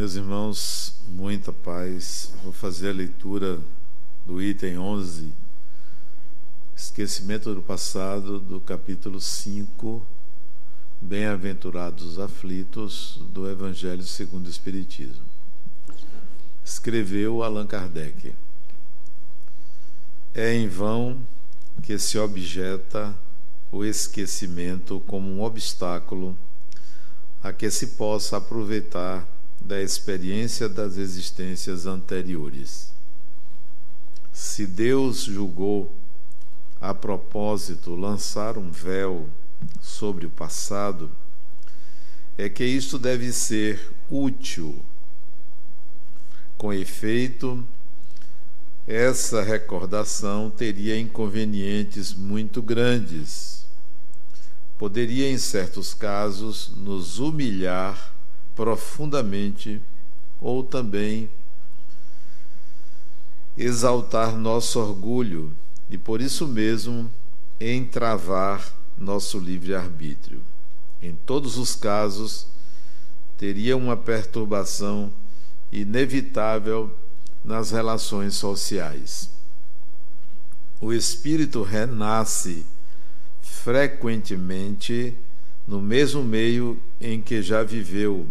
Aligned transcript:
Meus 0.00 0.14
irmãos, 0.14 0.94
muita 1.08 1.52
paz. 1.52 2.32
Vou 2.42 2.54
fazer 2.54 2.88
a 2.88 2.94
leitura 2.94 3.60
do 4.24 4.40
item 4.40 4.78
11, 4.78 5.30
esquecimento 6.74 7.54
do 7.54 7.60
passado, 7.60 8.40
do 8.40 8.62
capítulo 8.62 9.20
5, 9.20 10.02
Bem-aventurados 11.02 12.02
os 12.02 12.18
aflitos, 12.18 13.20
do 13.30 13.46
Evangelho 13.46 14.02
segundo 14.02 14.46
o 14.46 14.48
Espiritismo. 14.48 15.22
Escreveu 16.64 17.42
Allan 17.42 17.66
Kardec. 17.66 18.34
É 20.32 20.54
em 20.54 20.66
vão 20.66 21.20
que 21.82 21.98
se 21.98 22.18
objeta 22.18 23.14
o 23.70 23.84
esquecimento 23.84 24.98
como 25.06 25.30
um 25.30 25.42
obstáculo 25.42 26.34
a 27.42 27.52
que 27.52 27.70
se 27.70 27.88
possa 27.88 28.38
aproveitar 28.38 29.28
da 29.60 29.80
experiência 29.80 30.68
das 30.68 30.96
existências 30.96 31.86
anteriores. 31.86 32.92
Se 34.32 34.66
Deus 34.66 35.24
julgou 35.24 35.94
a 36.80 36.94
propósito 36.94 37.94
lançar 37.94 38.56
um 38.56 38.70
véu 38.70 39.28
sobre 39.80 40.26
o 40.26 40.30
passado, 40.30 41.10
é 42.38 42.48
que 42.48 42.64
isto 42.64 42.98
deve 42.98 43.32
ser 43.32 43.92
útil. 44.08 44.82
Com 46.56 46.72
efeito, 46.72 47.62
essa 48.86 49.42
recordação 49.42 50.50
teria 50.50 50.98
inconvenientes 50.98 52.14
muito 52.14 52.62
grandes. 52.62 53.66
Poderia, 54.78 55.30
em 55.30 55.36
certos 55.36 55.92
casos, 55.92 56.72
nos 56.74 57.18
humilhar 57.18 58.09
profundamente 58.60 59.80
ou 60.38 60.62
também 60.62 61.30
exaltar 63.56 64.36
nosso 64.36 64.78
orgulho 64.78 65.50
e 65.88 65.96
por 65.96 66.20
isso 66.20 66.46
mesmo 66.46 67.10
entravar 67.58 68.70
nosso 68.98 69.38
livre-arbítrio. 69.38 70.42
Em 71.00 71.14
todos 71.24 71.56
os 71.56 71.74
casos, 71.74 72.48
teria 73.38 73.78
uma 73.78 73.96
perturbação 73.96 75.10
inevitável 75.72 76.94
nas 77.42 77.70
relações 77.70 78.34
sociais. 78.34 79.30
O 80.78 80.92
espírito 80.92 81.62
renasce 81.62 82.66
frequentemente 83.40 85.16
no 85.66 85.80
mesmo 85.80 86.22
meio 86.22 86.78
em 87.00 87.22
que 87.22 87.40
já 87.40 87.62
viveu 87.62 88.28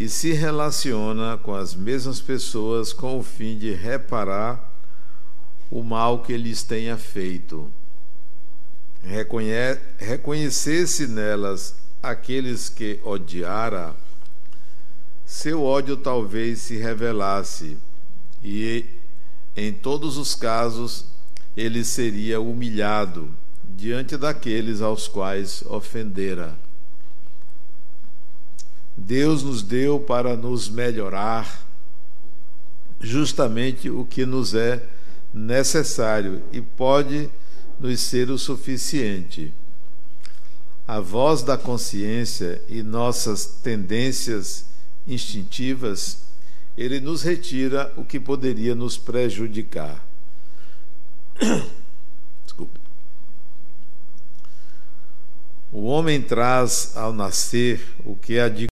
e 0.00 0.08
se 0.08 0.32
relaciona 0.32 1.36
com 1.36 1.54
as 1.54 1.74
mesmas 1.74 2.22
pessoas 2.22 2.90
com 2.90 3.18
o 3.18 3.22
fim 3.22 3.58
de 3.58 3.74
reparar 3.74 4.72
o 5.70 5.82
mal 5.82 6.20
que 6.20 6.34
lhes 6.38 6.62
tenha 6.62 6.96
feito. 6.96 7.70
Reconhecesse 9.98 11.06
nelas 11.06 11.74
aqueles 12.02 12.70
que 12.70 12.98
odiara, 13.04 13.94
seu 15.26 15.62
ódio 15.62 15.98
talvez 15.98 16.60
se 16.60 16.78
revelasse 16.78 17.76
e, 18.42 18.86
em 19.54 19.70
todos 19.70 20.16
os 20.16 20.34
casos, 20.34 21.04
ele 21.54 21.84
seria 21.84 22.40
humilhado 22.40 23.28
diante 23.62 24.16
daqueles 24.16 24.80
aos 24.80 25.06
quais 25.06 25.62
ofendera. 25.66 26.56
Deus 29.00 29.42
nos 29.42 29.62
deu 29.62 29.98
para 29.98 30.36
nos 30.36 30.68
melhorar 30.68 31.66
justamente 33.00 33.88
o 33.88 34.04
que 34.04 34.26
nos 34.26 34.54
é 34.54 34.86
necessário 35.32 36.42
e 36.52 36.60
pode 36.60 37.30
nos 37.78 37.98
ser 38.00 38.30
o 38.30 38.38
suficiente. 38.38 39.54
A 40.86 41.00
voz 41.00 41.42
da 41.42 41.56
consciência 41.56 42.62
e 42.68 42.82
nossas 42.82 43.46
tendências 43.46 44.66
instintivas, 45.06 46.24
ele 46.76 47.00
nos 47.00 47.22
retira 47.22 47.92
o 47.96 48.04
que 48.04 48.20
poderia 48.20 48.74
nos 48.74 48.98
prejudicar. 48.98 50.04
Desculpe. 52.44 52.78
O 55.72 55.84
homem 55.84 56.20
traz 56.20 56.92
ao 56.96 57.14
nascer 57.14 57.80
o 58.04 58.14
que 58.14 58.38
adquiriu. 58.38 58.69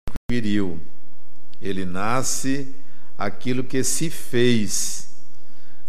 Ele 1.62 1.86
nasce 1.86 2.76
aquilo 3.18 3.64
que 3.64 3.84
se 3.84 4.10
fez. 4.10 5.10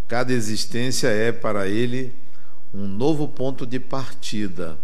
Cada 0.09 0.33
existência 0.33 1.09
é 1.09 1.33
para 1.33 1.69
ele 1.69 2.15
um 2.73 2.87
novo 2.87 3.29
ponto 3.29 3.67
de 3.67 3.81
partida. 3.81 4.79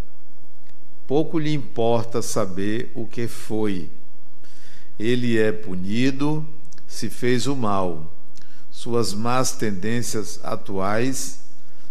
Pouco 1.06 1.38
lhe 1.38 1.52
importa 1.52 2.20
saber 2.20 2.90
o 2.94 3.06
que 3.06 3.28
foi. 3.28 3.88
Ele 4.98 5.38
é 5.38 5.52
punido 5.52 6.46
se 6.86 7.08
fez 7.08 7.46
o 7.46 7.54
mal. 7.54 8.12
Suas 8.70 9.14
más 9.14 9.52
tendências 9.52 10.40
atuais 10.42 11.40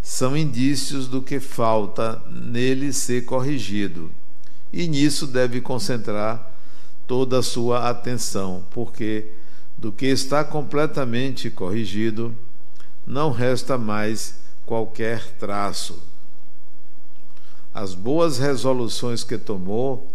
são 0.02 0.36
indícios 0.36 1.08
do 1.08 1.22
que 1.22 1.40
falta 1.40 2.22
nele 2.30 2.92
ser 2.92 3.24
corrigido. 3.26 4.12
E 4.74 4.88
nisso 4.88 5.28
deve 5.28 5.62
concentrar 5.62 6.51
toda 7.12 7.40
a 7.40 7.44
sua 7.44 7.90
atenção, 7.90 8.64
porque 8.72 9.34
do 9.78 9.92
que 9.92 10.06
está 10.06 10.46
completamente 10.46 11.52
corrigido, 11.52 12.34
não 13.06 13.32
resta 13.32 13.78
mais 13.78 14.36
qualquer 14.66 15.22
traço. 15.32 16.02
As 17.74 17.94
boas 17.94 18.38
resoluções 18.38 19.26
que 19.26 19.38
tomou 19.38 20.10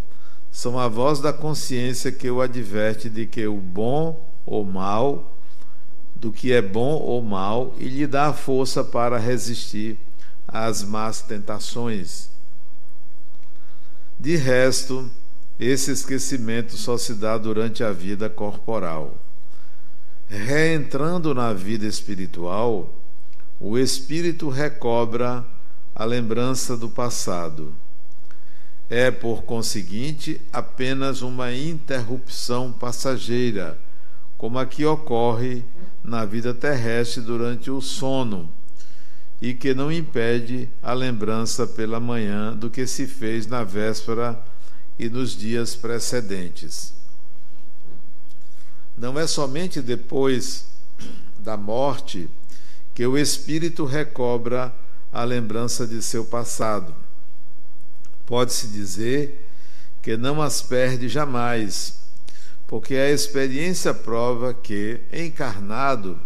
são 0.51 0.79
a 0.79 0.89
voz 0.89 1.21
da 1.21 1.35
consciência 1.35 2.11
que 2.11 2.31
o 2.31 2.41
adverte 2.41 3.11
de 3.11 3.27
que 3.27 3.47
o 3.47 3.59
bom 3.59 4.19
ou 4.47 4.65
mal, 4.65 5.37
do 6.15 6.33
que 6.33 6.51
é 6.51 6.63
bom 6.63 6.95
ou 6.95 7.21
mal, 7.21 7.75
e 7.77 7.91
lhe 7.91 8.07
dá 8.07 8.33
força 8.33 8.83
para 8.83 9.19
resistir 9.19 9.99
às 10.49 10.83
más 10.83 11.21
tentações. 11.21 12.31
De 14.19 14.35
resto, 14.35 15.11
esse 15.59 15.91
esquecimento 15.91 16.77
só 16.77 16.99
se 16.99 17.15
dá 17.15 17.39
durante 17.39 17.83
a 17.83 17.91
vida 17.91 18.29
corporal. 18.29 19.17
Reentrando 20.29 21.35
na 21.35 21.53
vida 21.53 21.87
espiritual, 21.87 22.95
o 23.59 23.79
espírito 23.79 24.51
recobra 24.51 25.45
a 25.95 26.05
lembrança 26.05 26.77
do 26.77 26.91
passado. 26.91 27.75
É, 28.91 29.11
por 29.11 29.45
conseguinte, 29.45 30.41
apenas 30.53 31.23
uma 31.23 31.53
interrupção 31.53 32.71
passageira, 32.73 33.79
como 34.37 34.59
a 34.59 34.67
que 34.67 34.85
ocorre 34.85 35.65
na 36.05 36.25
vida 36.25 36.53
terrestre 36.53 37.23
durante 37.23 37.71
o 37.71 37.81
sono, 37.81 38.49
e 39.41 39.55
que 39.55 39.75
não 39.75 39.91
impede 39.91 40.69
a 40.83 40.93
lembrança 40.93 41.67
pela 41.67 41.99
manhã 41.99 42.55
do 42.55 42.69
que 42.69 42.87
se 42.87 43.07
fez 43.07 43.47
na 43.47 43.65
véspera 43.65 44.39
e 44.99 45.09
nos 45.09 45.37
dias 45.37 45.75
precedentes. 45.75 46.95
Não 48.97 49.19
é 49.19 49.27
somente 49.27 49.83
depois 49.83 50.67
da 51.39 51.57
morte 51.57 52.31
que 52.95 53.07
o 53.07 53.19
espírito 53.19 53.85
recobra 53.85 54.75
a 55.13 55.23
lembrança 55.23 55.87
de 55.87 56.03
seu 56.03 56.25
passado. 56.25 56.95
Pode-se 58.25 58.69
dizer 58.69 59.47
que 60.03 60.17
não 60.17 60.41
as 60.41 60.63
perde 60.63 61.09
jamais, 61.09 61.99
porque 62.67 62.95
a 62.95 63.11
experiência 63.11 63.93
prova 63.93 64.55
que, 64.55 65.01
encarnado, 65.13 66.19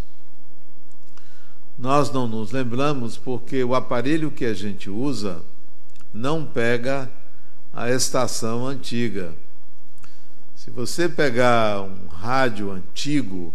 nós 1.78 2.10
não 2.10 2.26
nos 2.26 2.52
lembramos 2.52 3.16
porque 3.16 3.62
o 3.64 3.74
aparelho 3.74 4.30
que 4.30 4.44
a 4.44 4.54
gente 4.54 4.88
usa 4.88 5.42
não 6.12 6.44
pega 6.44 7.10
a 7.72 7.90
estação 7.90 8.66
antiga. 8.66 9.34
Se 10.64 10.70
você 10.70 11.10
pegar 11.10 11.82
um 11.82 12.06
rádio 12.06 12.70
antigo, 12.70 13.52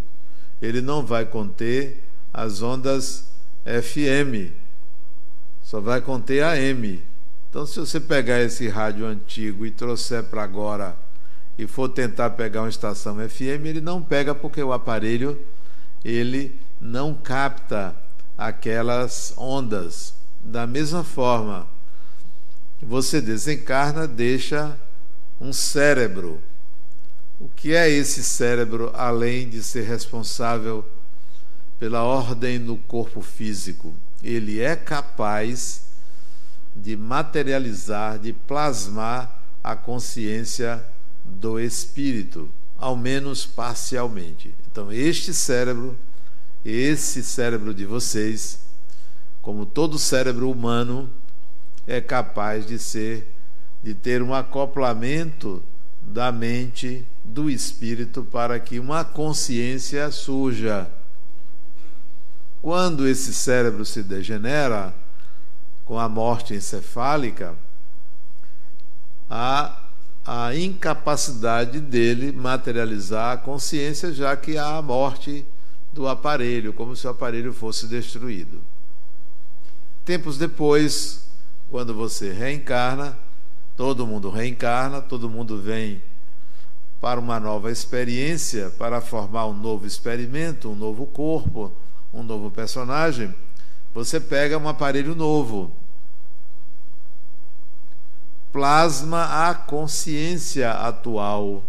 ele 0.61 0.79
não 0.79 1.03
vai 1.03 1.25
conter 1.25 2.03
as 2.31 2.61
ondas 2.61 3.25
FM, 3.65 4.53
só 5.63 5.81
vai 5.81 6.01
conter 6.01 6.43
AM. 6.43 7.01
Então, 7.49 7.65
se 7.65 7.79
você 7.79 7.99
pegar 7.99 8.39
esse 8.41 8.67
rádio 8.67 9.07
antigo 9.07 9.65
e 9.65 9.71
trouxer 9.71 10.25
para 10.25 10.43
agora 10.43 10.95
e 11.57 11.65
for 11.65 11.89
tentar 11.89 12.29
pegar 12.29 12.61
uma 12.61 12.69
estação 12.69 13.17
FM, 13.27 13.65
ele 13.65 13.81
não 13.81 14.03
pega 14.03 14.35
porque 14.35 14.61
o 14.61 14.71
aparelho 14.71 15.35
ele 16.05 16.59
não 16.79 17.15
capta 17.15 17.95
aquelas 18.37 19.33
ondas. 19.35 20.13
Da 20.43 20.67
mesma 20.67 21.03
forma, 21.03 21.67
você 22.79 23.19
desencarna, 23.19 24.07
deixa 24.07 24.77
um 25.41 25.51
cérebro. 25.51 26.39
O 27.39 27.47
que 27.47 27.73
é 27.73 27.89
esse 27.89 28.21
cérebro 28.21 28.91
além 28.93 29.47
de 29.47 29.63
ser 29.63 29.83
responsável 29.83 30.85
pela 31.79 32.03
ordem 32.03 32.59
no 32.59 32.75
corpo 32.75 33.21
físico? 33.21 33.93
Ele 34.21 34.59
é 34.59 34.75
capaz 34.75 35.83
de 36.75 36.97
materializar, 36.97 38.19
de 38.19 38.33
plasmar 38.33 39.41
a 39.63 39.73
consciência 39.73 40.83
do 41.23 41.57
espírito, 41.57 42.49
ao 42.77 42.97
menos 42.97 43.45
parcialmente. 43.45 44.53
Então, 44.69 44.91
este 44.91 45.33
cérebro, 45.33 45.97
esse 46.65 47.23
cérebro 47.23 47.73
de 47.73 47.85
vocês, 47.85 48.59
como 49.41 49.65
todo 49.65 49.97
cérebro 49.97 50.51
humano, 50.51 51.09
é 51.87 52.01
capaz 52.01 52.65
de 52.65 52.77
ser 52.77 53.27
de 53.81 53.93
ter 53.93 54.21
um 54.21 54.33
acoplamento 54.33 55.63
da 56.01 56.31
mente 56.31 57.05
do 57.29 57.49
espírito 57.49 58.23
para 58.23 58.59
que 58.59 58.79
uma 58.79 59.05
consciência 59.05 60.09
surja. 60.11 60.89
Quando 62.61 63.07
esse 63.07 63.33
cérebro 63.33 63.85
se 63.85 64.03
degenera, 64.03 64.93
com 65.85 65.97
a 65.97 66.09
morte 66.09 66.53
encefálica, 66.53 67.55
a, 69.29 69.79
a 70.25 70.55
incapacidade 70.55 71.79
dele 71.79 72.31
materializar 72.31 73.33
a 73.33 73.37
consciência, 73.37 74.11
já 74.11 74.35
que 74.35 74.57
há 74.57 74.77
a 74.77 74.81
morte 74.81 75.45
do 75.93 76.07
aparelho, 76.07 76.73
como 76.73 76.95
se 76.95 77.07
o 77.07 77.09
aparelho 77.09 77.53
fosse 77.53 77.87
destruído. 77.87 78.61
Tempos 80.03 80.37
depois, 80.37 81.27
quando 81.69 81.93
você 81.93 82.33
reencarna, 82.33 83.17
todo 83.77 84.05
mundo 84.05 84.29
reencarna, 84.29 85.01
todo 85.01 85.29
mundo 85.29 85.61
vem 85.61 86.01
para 86.99 87.19
uma 87.19 87.39
nova 87.39 87.71
experiência, 87.71 88.69
para 88.71 89.01
formar 89.01 89.47
um 89.47 89.53
novo 89.53 89.85
experimento, 89.85 90.69
um 90.69 90.75
novo 90.75 91.05
corpo, 91.05 91.71
um 92.13 92.23
novo 92.23 92.51
personagem 92.51 93.33
você 93.93 94.19
pega 94.19 94.57
um 94.57 94.69
aparelho 94.69 95.15
novo, 95.15 95.71
plasma 98.51 99.49
a 99.49 99.53
consciência 99.55 100.71
atual, 100.71 101.63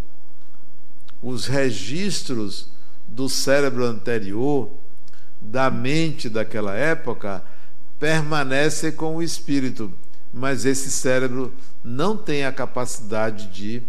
os 1.23 1.47
registros 1.47 2.69
do 3.07 3.29
cérebro 3.29 3.85
anterior, 3.85 4.71
da 5.41 5.71
mente 5.71 6.29
daquela 6.29 6.75
época, 6.75 7.43
permanecem 7.99 8.93
com 8.93 9.17
o 9.17 9.23
espírito, 9.23 9.93
mas 10.33 10.65
esse 10.65 10.91
cérebro 10.91 11.53
não 11.83 12.17
tem 12.17 12.45
a 12.45 12.53
capacidade 12.53 13.47
de 13.47 13.83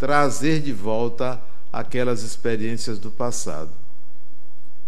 trazer 0.00 0.62
de 0.62 0.72
volta 0.72 1.40
aquelas 1.70 2.22
experiências 2.22 2.98
do 2.98 3.10
passado. 3.10 3.70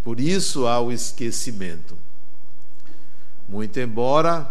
Por 0.03 0.19
isso 0.19 0.67
há 0.67 0.81
o 0.81 0.91
esquecimento. 0.91 1.97
Muito 3.47 3.79
embora, 3.79 4.51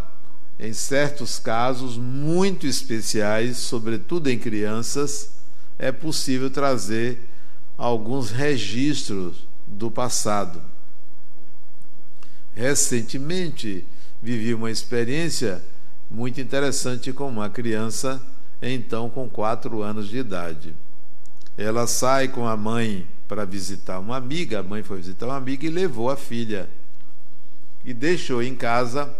em 0.60 0.72
certos 0.72 1.40
casos 1.40 1.98
muito 1.98 2.68
especiais, 2.68 3.58
sobretudo 3.58 4.30
em 4.30 4.38
crianças, 4.38 5.31
é 5.80 5.92
possível 5.92 6.50
trazer 6.52 7.28
alguns 7.75 8.30
registros 8.30 9.48
do 9.66 9.90
passado. 9.90 10.62
Recentemente 12.54 13.84
vivi 14.22 14.54
uma 14.54 14.69
experiência 14.69 15.63
muito 16.10 16.40
interessante 16.40 17.12
com 17.12 17.28
uma 17.28 17.50
criança, 17.50 18.22
então 18.62 19.10
com 19.10 19.30
quatro 19.30 19.82
anos 19.82 20.08
de 20.08 20.18
idade. 20.18 20.75
Ela 21.58 21.88
sai 21.88 22.27
com 22.27 22.48
a 22.48 22.56
mãe 22.56 23.08
para 23.27 23.46
visitar 23.46 24.00
uma 24.00 24.18
amiga, 24.18 24.60
a 24.60 24.63
mãe 24.63 24.84
foi 24.84 24.98
visitar 24.98 25.25
uma 25.25 25.38
amiga 25.38 25.65
e 25.65 25.70
levou 25.70 26.10
a 26.10 26.15
filha 26.15 26.70
e 27.84 27.94
deixou 27.94 28.44
em 28.44 28.56
casa, 28.56 29.13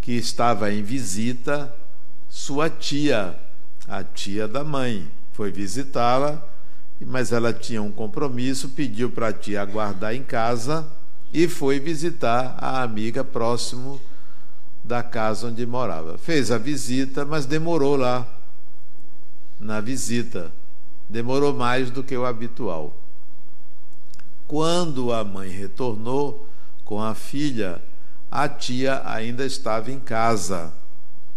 que 0.00 0.12
estava 0.12 0.72
em 0.72 0.82
visita, 0.82 1.74
sua 2.28 2.70
tia, 2.70 3.38
a 3.86 4.02
tia 4.02 4.48
da 4.48 4.64
mãe. 4.64 5.10
Foi 5.32 5.50
visitá-la, 5.50 6.42
mas 7.00 7.32
ela 7.32 7.52
tinha 7.52 7.82
um 7.82 7.92
compromisso, 7.92 8.70
pediu 8.70 9.10
para 9.10 9.28
a 9.28 9.32
tia 9.32 9.60
aguardar 9.60 10.14
em 10.14 10.22
casa 10.22 10.86
e 11.32 11.46
foi 11.46 11.78
visitar 11.78 12.56
a 12.58 12.82
amiga 12.82 13.22
próximo 13.22 14.00
da 14.90 15.04
casa 15.04 15.46
onde 15.46 15.64
morava. 15.64 16.18
Fez 16.18 16.50
a 16.50 16.58
visita, 16.58 17.24
mas 17.24 17.46
demorou 17.46 17.94
lá 17.94 18.26
na 19.60 19.80
visita. 19.80 20.52
Demorou 21.08 21.54
mais 21.54 21.92
do 21.92 22.02
que 22.02 22.16
o 22.16 22.26
habitual. 22.26 22.96
Quando 24.48 25.12
a 25.12 25.22
mãe 25.22 25.48
retornou, 25.48 26.48
com 26.84 27.00
a 27.00 27.14
filha, 27.14 27.80
a 28.28 28.48
tia 28.48 29.00
ainda 29.04 29.46
estava 29.46 29.92
em 29.92 30.00
casa 30.00 30.72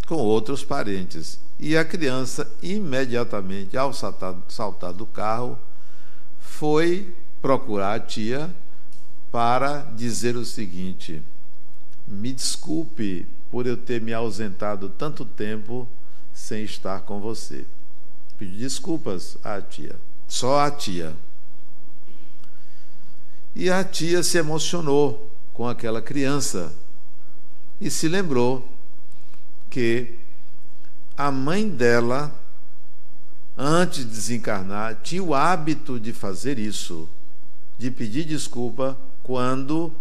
com 0.08 0.16
outros 0.16 0.64
parentes. 0.64 1.40
E 1.60 1.78
a 1.78 1.86
criança, 1.86 2.52
imediatamente, 2.60 3.78
ao 3.78 3.94
saltar, 3.94 4.36
saltar 4.50 4.94
do 4.94 5.06
carro, 5.06 5.60
foi 6.40 7.16
procurar 7.40 7.94
a 7.94 8.00
tia 8.00 8.50
para 9.32 9.82
dizer 9.96 10.36
o 10.36 10.44
seguinte: 10.44 11.22
Me 12.08 12.34
desculpe 12.34 13.28
por 13.54 13.68
eu 13.68 13.78
ter 13.78 14.02
me 14.02 14.12
ausentado 14.12 14.90
tanto 14.90 15.24
tempo 15.24 15.88
sem 16.34 16.64
estar 16.64 17.02
com 17.02 17.20
você. 17.20 17.68
Pedi 18.36 18.58
desculpas 18.58 19.38
à 19.44 19.62
tia, 19.62 19.96
só 20.28 20.62
à 20.62 20.72
tia. 20.72 21.16
E 23.54 23.70
a 23.70 23.84
tia 23.84 24.24
se 24.24 24.40
emocionou 24.40 25.30
com 25.54 25.68
aquela 25.68 26.02
criança 26.02 26.74
e 27.80 27.92
se 27.92 28.08
lembrou 28.08 28.68
que 29.70 30.16
a 31.16 31.30
mãe 31.30 31.70
dela, 31.70 32.34
antes 33.56 34.00
de 34.00 34.06
desencarnar, 34.06 35.00
tinha 35.04 35.22
o 35.22 35.36
hábito 35.36 36.00
de 36.00 36.12
fazer 36.12 36.58
isso, 36.58 37.08
de 37.78 37.92
pedir 37.92 38.26
desculpa 38.26 38.98
quando 39.22 39.94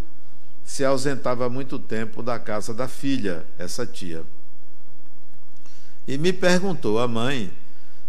se 0.72 0.86
ausentava 0.86 1.50
muito 1.50 1.78
tempo 1.78 2.22
da 2.22 2.38
casa 2.38 2.72
da 2.72 2.88
filha, 2.88 3.44
essa 3.58 3.84
tia. 3.84 4.24
E 6.08 6.16
me 6.16 6.32
perguntou 6.32 6.98
a 6.98 7.06
mãe 7.06 7.52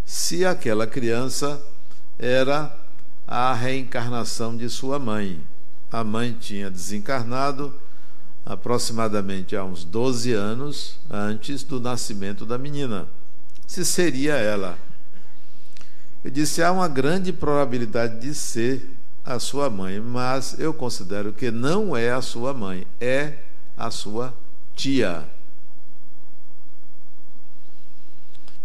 se 0.05 0.45
aquela 0.45 0.87
criança 0.87 1.61
era 2.17 2.73
a 3.27 3.53
reencarnação 3.53 4.55
de 4.55 4.69
sua 4.69 4.97
mãe 4.97 5.43
a 5.91 6.05
mãe 6.05 6.31
tinha 6.31 6.71
desencarnado 6.71 7.71
aproximadamente 8.45 9.57
há 9.57 9.65
uns 9.65 9.83
12 9.83 10.31
anos 10.31 10.97
antes 11.09 11.63
do 11.63 11.81
nascimento 11.81 12.45
da 12.45 12.57
menina. 12.57 13.09
Se 13.67 13.83
seria 13.83 14.35
ela. 14.35 14.79
Eu 16.23 16.31
disse: 16.31 16.63
há 16.63 16.71
uma 16.71 16.87
grande 16.87 17.33
probabilidade 17.33 18.21
de 18.21 18.33
ser 18.33 18.89
a 19.23 19.39
sua 19.39 19.69
mãe, 19.69 19.99
mas 19.99 20.59
eu 20.59 20.73
considero 20.73 21.31
que 21.31 21.49
não 21.49 21.95
é 21.95 22.11
a 22.11 22.21
sua 22.21 22.53
mãe, 22.53 22.85
é 22.99 23.37
a 23.77 23.89
sua 23.89 24.33
tia. 24.75 25.27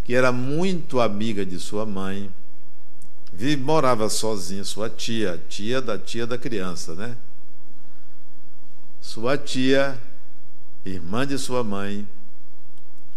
Que 0.03 0.13
era 0.15 0.31
muito 0.31 0.99
amiga 0.99 1.45
de 1.45 1.59
sua 1.59 1.85
mãe, 1.85 2.29
morava 3.59 4.09
sozinha, 4.09 4.63
sua 4.63 4.89
tia, 4.89 5.41
tia 5.47 5.81
da 5.81 5.97
tia 5.97 6.27
da 6.27 6.37
criança, 6.37 6.93
né? 6.93 7.15
Sua 8.99 9.37
tia, 9.37 9.99
irmã 10.85 11.25
de 11.25 11.37
sua 11.37 11.63
mãe, 11.63 12.05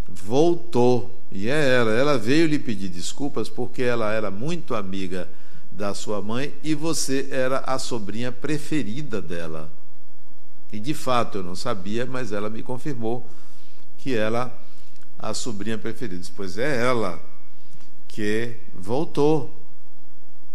voltou, 0.09 1.11
e 1.31 1.49
é 1.49 1.75
ela, 1.75 1.91
ela 1.91 2.19
veio 2.19 2.47
lhe 2.47 2.59
pedir 2.59 2.89
desculpas 2.89 3.49
porque 3.49 3.83
ela 3.83 4.13
era 4.13 4.31
muito 4.31 4.75
amiga 4.75 5.29
da 5.77 5.95
sua 5.95 6.21
mãe 6.21 6.55
e 6.63 6.75
você 6.75 7.29
era 7.31 7.59
a 7.61 7.79
sobrinha 7.79 8.31
preferida 8.31 9.21
dela. 9.21 9.71
E 10.73 10.79
de 10.79 10.95
fato 10.95 11.39
eu 11.39 11.43
não 11.43 11.55
sabia, 11.55 12.07
mas 12.07 12.33
ela 12.33 12.49
me 12.49 12.63
confirmou 12.63 13.27
que 13.99 14.15
ela 14.15 14.57
a 15.19 15.33
sobrinha 15.33 15.79
preferida. 15.79 16.27
Pois 16.35 16.59
é 16.59 16.85
ela 16.85 17.21
que 18.09 18.57
voltou. 18.75 19.59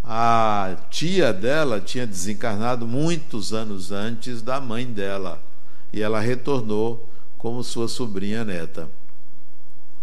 A 0.03 0.77
tia 0.89 1.33
dela 1.33 1.81
tinha 1.81 2.07
desencarnado 2.07 2.87
muitos 2.87 3.53
anos 3.53 3.91
antes 3.91 4.41
da 4.41 4.61
mãe 4.61 4.85
dela 4.85 5.43
e 5.91 6.01
ela 6.01 6.19
retornou 6.21 7.09
como 7.37 7.63
sua 7.63 7.89
sobrinha 7.89 8.45
neta. 8.45 8.89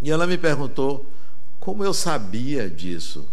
E 0.02 0.10
ela 0.10 0.26
me 0.26 0.36
perguntou 0.36 1.06
como 1.58 1.82
eu 1.82 1.94
sabia 1.94 2.68
disso. 2.68 3.26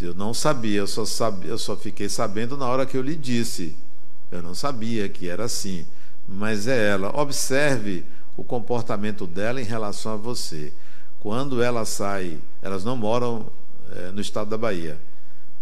Eu 0.00 0.14
não 0.14 0.32
sabia, 0.32 0.78
eu 0.78 0.86
só, 0.86 1.04
sabia, 1.04 1.50
eu 1.50 1.58
só 1.58 1.76
fiquei 1.76 2.08
sabendo 2.08 2.56
na 2.56 2.66
hora 2.66 2.86
que 2.86 2.96
eu 2.96 3.02
lhe 3.02 3.16
disse. 3.16 3.76
Eu 4.30 4.42
não 4.42 4.54
sabia 4.54 5.08
que 5.08 5.28
era 5.28 5.44
assim. 5.44 5.86
Mas 6.26 6.66
é 6.66 6.88
ela. 6.90 7.10
Observe 7.20 8.04
o 8.36 8.44
comportamento 8.44 9.26
dela 9.26 9.60
em 9.60 9.64
relação 9.64 10.14
a 10.14 10.16
você. 10.16 10.72
Quando 11.18 11.62
ela 11.62 11.84
sai, 11.84 12.38
elas 12.62 12.84
não 12.84 12.96
moram 12.96 13.50
é, 13.92 14.10
no 14.10 14.20
estado 14.20 14.48
da 14.48 14.56
Bahia. 14.56 14.98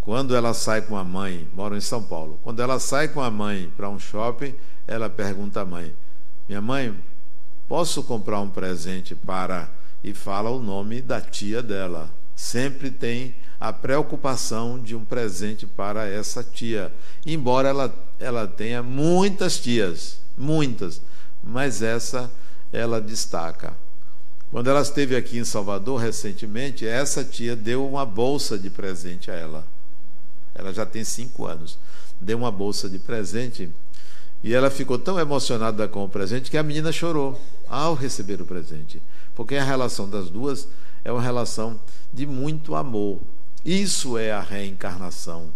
Quando 0.00 0.34
ela 0.34 0.54
sai 0.54 0.82
com 0.82 0.96
a 0.96 1.04
mãe, 1.04 1.48
moram 1.52 1.76
em 1.76 1.80
São 1.80 2.02
Paulo. 2.02 2.38
Quando 2.42 2.62
ela 2.62 2.78
sai 2.78 3.08
com 3.08 3.20
a 3.20 3.30
mãe 3.30 3.70
para 3.76 3.90
um 3.90 3.98
shopping, 3.98 4.54
ela 4.86 5.10
pergunta 5.10 5.60
à 5.60 5.64
mãe: 5.64 5.94
Minha 6.48 6.62
mãe, 6.62 6.94
posso 7.68 8.02
comprar 8.02 8.40
um 8.40 8.48
presente 8.48 9.14
para. 9.14 9.68
E 10.02 10.14
fala 10.14 10.48
o 10.48 10.62
nome 10.62 11.02
da 11.02 11.20
tia 11.20 11.60
dela. 11.60 12.08
Sempre 12.36 12.90
tem 12.90 13.34
a 13.60 13.72
preocupação 13.72 14.78
de 14.78 14.94
um 14.94 15.04
presente 15.04 15.66
para 15.66 16.06
essa 16.06 16.42
tia. 16.42 16.92
Embora 17.26 17.68
ela, 17.68 17.94
ela 18.18 18.46
tenha 18.46 18.82
muitas 18.82 19.58
tias, 19.58 20.18
muitas, 20.36 21.00
mas 21.42 21.82
essa 21.82 22.30
ela 22.72 23.00
destaca. 23.00 23.72
Quando 24.50 24.70
ela 24.70 24.80
esteve 24.80 25.14
aqui 25.14 25.38
em 25.38 25.44
Salvador 25.44 26.00
recentemente, 26.00 26.86
essa 26.86 27.22
tia 27.22 27.54
deu 27.54 27.86
uma 27.86 28.06
bolsa 28.06 28.58
de 28.58 28.70
presente 28.70 29.30
a 29.30 29.34
ela. 29.34 29.64
Ela 30.54 30.72
já 30.72 30.86
tem 30.86 31.04
cinco 31.04 31.46
anos. 31.46 31.78
Deu 32.20 32.38
uma 32.38 32.50
bolsa 32.50 32.88
de 32.88 32.98
presente 32.98 33.70
e 34.42 34.54
ela 34.54 34.70
ficou 34.70 34.98
tão 34.98 35.18
emocionada 35.18 35.86
com 35.88 36.04
o 36.04 36.08
presente 36.08 36.50
que 36.50 36.56
a 36.56 36.62
menina 36.62 36.92
chorou 36.92 37.40
ao 37.68 37.94
receber 37.94 38.40
o 38.40 38.46
presente. 38.46 39.02
Porque 39.34 39.56
a 39.56 39.64
relação 39.64 40.08
das 40.08 40.30
duas 40.30 40.68
é 41.04 41.12
uma 41.12 41.22
relação 41.22 41.78
de 42.12 42.26
muito 42.26 42.74
amor. 42.74 43.20
Isso 43.64 44.16
é 44.16 44.32
a 44.32 44.40
reencarnação. 44.40 45.52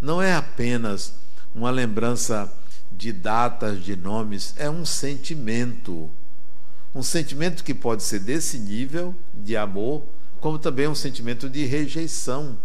Não 0.00 0.20
é 0.20 0.34
apenas 0.34 1.14
uma 1.54 1.70
lembrança 1.70 2.52
de 2.90 3.12
datas, 3.12 3.82
de 3.84 3.96
nomes, 3.96 4.54
é 4.56 4.68
um 4.68 4.84
sentimento. 4.84 6.10
Um 6.94 7.02
sentimento 7.02 7.62
que 7.62 7.74
pode 7.74 8.02
ser 8.02 8.20
desse 8.20 8.58
nível 8.58 9.14
de 9.34 9.56
amor, 9.56 10.02
como 10.40 10.58
também 10.58 10.88
um 10.88 10.94
sentimento 10.94 11.48
de 11.48 11.64
rejeição, 11.64 12.58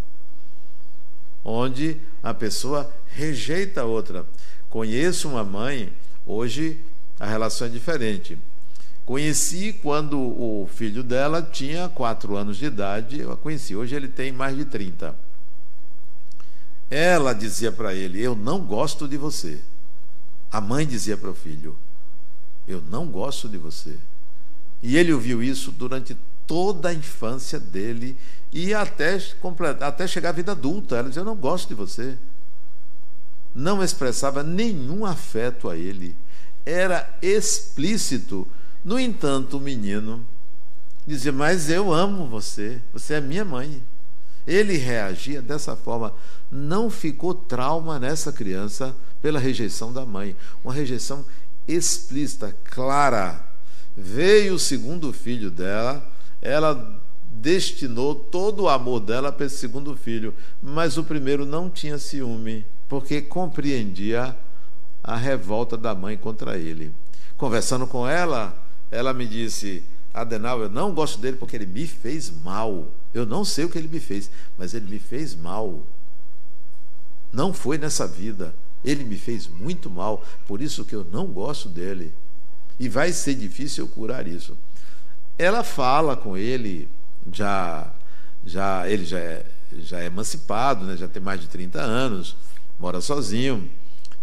onde 1.44 2.00
a 2.22 2.32
pessoa 2.32 2.90
rejeita 3.06 3.82
a 3.82 3.84
outra. 3.84 4.26
Conheço 4.70 5.28
uma 5.28 5.44
mãe, 5.44 5.92
hoje 6.26 6.80
a 7.20 7.26
relação 7.26 7.66
é 7.66 7.70
diferente. 7.70 8.38
Conheci 9.04 9.74
quando 9.82 10.18
o 10.18 10.66
filho 10.72 11.02
dela 11.02 11.42
tinha 11.42 11.90
quatro 11.90 12.36
anos 12.36 12.56
de 12.56 12.64
idade, 12.64 13.20
eu 13.20 13.32
a 13.32 13.36
conheci. 13.36 13.76
Hoje 13.76 13.94
ele 13.94 14.08
tem 14.08 14.32
mais 14.32 14.56
de 14.56 14.64
30. 14.64 15.14
Ela 16.90 17.34
dizia 17.34 17.70
para 17.70 17.94
ele: 17.94 18.22
Eu 18.22 18.34
não 18.34 18.60
gosto 18.60 19.06
de 19.06 19.18
você. 19.18 19.60
A 20.50 20.60
mãe 20.60 20.86
dizia 20.86 21.18
para 21.18 21.30
o 21.30 21.34
filho: 21.34 21.76
Eu 22.66 22.80
não 22.80 23.06
gosto 23.06 23.46
de 23.46 23.58
você. 23.58 23.98
E 24.82 24.96
ele 24.96 25.12
ouviu 25.12 25.42
isso 25.42 25.70
durante 25.70 26.16
toda 26.46 26.88
a 26.88 26.94
infância 26.94 27.60
dele 27.60 28.16
e 28.52 28.72
até, 28.72 29.18
até 29.80 30.06
chegar 30.06 30.30
à 30.30 30.32
vida 30.32 30.52
adulta. 30.52 30.96
Ela 30.96 31.08
dizia: 31.08 31.20
Eu 31.20 31.26
não 31.26 31.36
gosto 31.36 31.68
de 31.68 31.74
você. 31.74 32.16
Não 33.54 33.84
expressava 33.84 34.42
nenhum 34.42 35.04
afeto 35.04 35.68
a 35.68 35.76
ele. 35.76 36.16
Era 36.64 37.18
explícito 37.20 38.48
no 38.84 39.00
entanto, 39.00 39.56
o 39.56 39.60
menino 39.60 40.24
dizia: 41.06 41.32
Mas 41.32 41.70
eu 41.70 41.92
amo 41.92 42.26
você, 42.26 42.80
você 42.92 43.14
é 43.14 43.20
minha 43.20 43.44
mãe. 43.44 43.82
Ele 44.46 44.76
reagia 44.76 45.40
dessa 45.40 45.74
forma. 45.74 46.12
Não 46.50 46.90
ficou 46.90 47.34
trauma 47.34 47.98
nessa 47.98 48.30
criança 48.30 48.94
pela 49.22 49.38
rejeição 49.38 49.90
da 49.90 50.04
mãe. 50.04 50.36
Uma 50.62 50.74
rejeição 50.74 51.24
explícita, 51.66 52.54
clara. 52.64 53.42
Veio 53.96 54.54
o 54.54 54.58
segundo 54.58 55.12
filho 55.12 55.50
dela, 55.50 56.06
ela 56.42 57.00
destinou 57.30 58.14
todo 58.14 58.64
o 58.64 58.68
amor 58.68 59.00
dela 59.00 59.32
para 59.32 59.46
esse 59.46 59.56
segundo 59.56 59.96
filho, 59.96 60.34
mas 60.62 60.98
o 60.98 61.04
primeiro 61.04 61.46
não 61.46 61.70
tinha 61.70 61.96
ciúme, 61.96 62.66
porque 62.88 63.22
compreendia 63.22 64.36
a 65.02 65.16
revolta 65.16 65.76
da 65.76 65.94
mãe 65.94 66.16
contra 66.16 66.58
ele. 66.58 66.92
Conversando 67.36 67.86
com 67.86 68.06
ela, 68.06 68.63
ela 68.94 69.12
me 69.12 69.26
disse: 69.26 69.82
Adenal, 70.12 70.60
eu 70.60 70.70
não 70.70 70.94
gosto 70.94 71.18
dele 71.18 71.36
porque 71.36 71.56
ele 71.56 71.66
me 71.66 71.86
fez 71.86 72.30
mal. 72.30 72.88
Eu 73.12 73.26
não 73.26 73.44
sei 73.44 73.64
o 73.64 73.68
que 73.68 73.76
ele 73.76 73.88
me 73.88 73.98
fez, 73.98 74.30
mas 74.56 74.72
ele 74.72 74.86
me 74.88 75.00
fez 75.00 75.34
mal. 75.34 75.82
Não 77.32 77.52
foi 77.52 77.76
nessa 77.76 78.06
vida. 78.06 78.54
Ele 78.84 79.02
me 79.02 79.16
fez 79.16 79.48
muito 79.48 79.90
mal, 79.90 80.24
por 80.46 80.60
isso 80.60 80.84
que 80.84 80.94
eu 80.94 81.04
não 81.04 81.26
gosto 81.26 81.68
dele. 81.68 82.12
E 82.78 82.88
vai 82.88 83.12
ser 83.12 83.34
difícil 83.34 83.84
eu 83.84 83.88
curar 83.88 84.28
isso. 84.28 84.56
Ela 85.38 85.64
fala 85.64 86.16
com 86.16 86.36
ele, 86.36 86.88
já, 87.32 87.90
já 88.44 88.88
ele 88.88 89.04
já 89.04 89.18
é, 89.18 89.46
já 89.78 90.00
é 90.00 90.06
emancipado, 90.06 90.84
né? 90.84 90.96
já 90.96 91.08
tem 91.08 91.22
mais 91.22 91.40
de 91.40 91.48
30 91.48 91.80
anos, 91.80 92.36
mora 92.78 93.00
sozinho, 93.00 93.68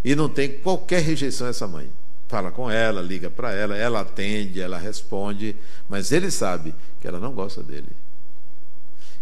e 0.06 0.16
não 0.16 0.30
tem 0.30 0.60
qualquer 0.60 1.02
rejeição 1.02 1.48
a 1.48 1.50
essa 1.50 1.68
mãe 1.68 1.90
fala 2.32 2.50
com 2.50 2.72
ela, 2.72 3.02
liga 3.02 3.30
para 3.30 3.52
ela, 3.52 3.76
ela 3.76 4.00
atende, 4.00 4.62
ela 4.62 4.78
responde, 4.78 5.54
mas 5.90 6.14
ele 6.14 6.32
sabe 6.32 6.74
que 7.02 7.06
ela 7.06 7.20
não 7.20 7.34
gosta 7.34 7.62
dele. 7.62 7.90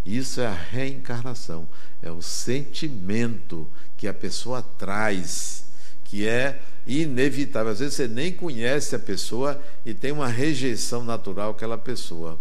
Isso 0.06 0.40
é 0.40 0.46
a 0.46 0.54
reencarnação, 0.54 1.68
é 2.04 2.12
o 2.12 2.22
sentimento 2.22 3.68
que 3.98 4.08
a 4.08 4.14
pessoa 4.14 4.62
traz, 4.62 5.66
que 6.06 6.28
é 6.28 6.62
inevitável. 6.86 7.72
Às 7.72 7.80
vezes 7.80 7.96
você 7.96 8.08
nem 8.08 8.32
conhece 8.32 8.96
a 8.96 9.00
pessoa 9.00 9.60
e 9.84 9.92
tem 9.96 10.12
uma 10.12 10.28
rejeição 10.28 11.04
natural 11.04 11.52
àquela 11.52 11.80
pessoa. 11.80 12.38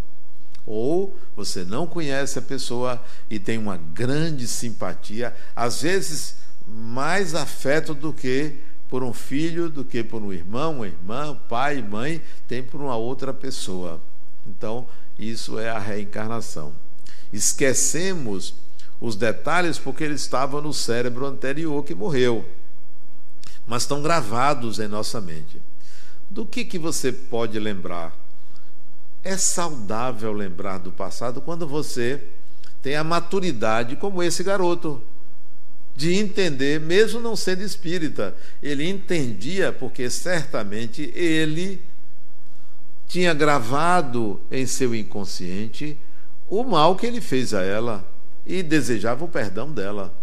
Ou 0.67 1.19
você 1.35 1.65
não 1.65 1.87
conhece 1.87 2.39
a 2.39 2.43
pessoa 2.43 3.03
e 3.31 3.39
tem 3.39 3.57
uma 3.57 3.79
grande 3.79 4.47
simpatia, 4.47 5.35
às 5.57 5.81
vezes 5.81 6.37
mais 6.67 7.35
afeto 7.35 7.95
do 7.95 8.13
que 8.13 8.68
por 8.89 9.03
um 9.03 9.13
filho 9.13 9.69
do 9.69 9.85
que 9.85 10.03
por 10.03 10.23
um 10.23 10.33
irmão, 10.33 10.77
uma 10.77 10.87
irmã, 10.87 11.39
pai, 11.49 11.83
mãe, 11.83 12.23
tem 12.47 12.63
por 12.63 12.81
uma 12.81 12.97
outra 12.97 13.35
pessoa. 13.35 14.01
Então, 14.47 14.87
isso 15.19 15.59
é 15.59 15.69
a 15.69 15.79
reencarnação. 15.79 16.73
Esquecemos 17.33 18.55
os 19.01 19.15
detalhes 19.15 19.79
porque 19.79 20.05
eles 20.05 20.23
estavam 20.23 20.61
no 20.63 20.73
cérebro 20.73 21.27
anterior 21.27 21.85
que 21.85 21.95
morreu, 21.95 22.45
mas 23.67 23.83
estão 23.83 24.03
gravados 24.03 24.79
em 24.79 24.89
nossa 24.89 25.21
mente. 25.21 25.61
Do 26.31 26.47
que, 26.47 26.65
que 26.65 26.79
você 26.79 27.13
pode 27.13 27.59
lembrar? 27.59 28.17
É 29.23 29.37
saudável 29.37 30.33
lembrar 30.33 30.79
do 30.79 30.91
passado 30.91 31.41
quando 31.41 31.67
você 31.67 32.23
tem 32.81 32.97
a 32.97 33.05
maturidade 33.05 33.97
como 33.97 34.23
esse 34.23 34.43
garoto 34.43 35.03
de 35.99 36.15
entender, 36.15 36.79
mesmo 36.79 37.19
não 37.21 37.35
sendo 37.35 37.65
espírita. 37.65 38.33
Ele 38.63 38.89
entendia 38.89 39.73
porque 39.73 40.09
certamente 40.09 41.11
ele 41.13 41.83
tinha 43.09 43.35
gravado 43.35 44.41
em 44.49 44.65
seu 44.65 44.95
inconsciente 44.95 45.99
o 46.49 46.63
mal 46.63 46.95
que 46.95 47.05
ele 47.05 47.21
fez 47.21 47.53
a 47.53 47.63
ela 47.65 48.09
e 48.47 48.63
desejava 48.63 49.25
o 49.25 49.29
perdão 49.29 49.73
dela. 49.73 50.15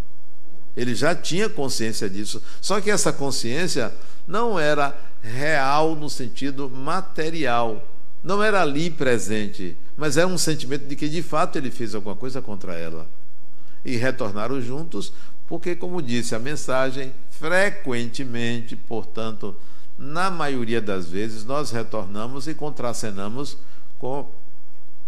Ele 0.78 0.96
já 0.96 1.14
tinha 1.14 1.50
consciência 1.50 2.10
disso. 2.10 2.42
Só 2.62 2.80
que 2.80 2.90
essa 2.90 3.12
consciência 3.12 3.94
não 4.26 4.58
era 4.58 4.98
real 5.22 5.94
no 5.94 6.10
sentido 6.10 6.70
material. 6.70 7.86
Não 8.24 8.42
era 8.42 8.62
ali 8.62 8.90
presente, 8.90 9.76
mas 9.98 10.16
era 10.16 10.26
um 10.26 10.38
sentimento 10.38 10.88
de 10.88 10.96
que 10.96 11.10
de 11.10 11.22
fato 11.22 11.58
ele 11.58 11.70
fez 11.70 11.94
alguma 11.94 12.16
coisa 12.16 12.42
contra 12.42 12.76
ela. 12.76 13.06
E 13.84 13.98
retornaram 13.98 14.60
juntos 14.62 15.14
porque, 15.48 15.76
como 15.76 16.02
disse 16.02 16.34
a 16.34 16.40
mensagem, 16.40 17.14
frequentemente, 17.30 18.76
portanto, 18.76 19.56
na 19.98 20.30
maioria 20.30 20.82
das 20.82 21.08
vezes, 21.08 21.46
nós 21.46 21.72
retornamos 21.72 22.48
e 22.48 22.54
contracenamos 22.54 23.58
com 24.00 24.30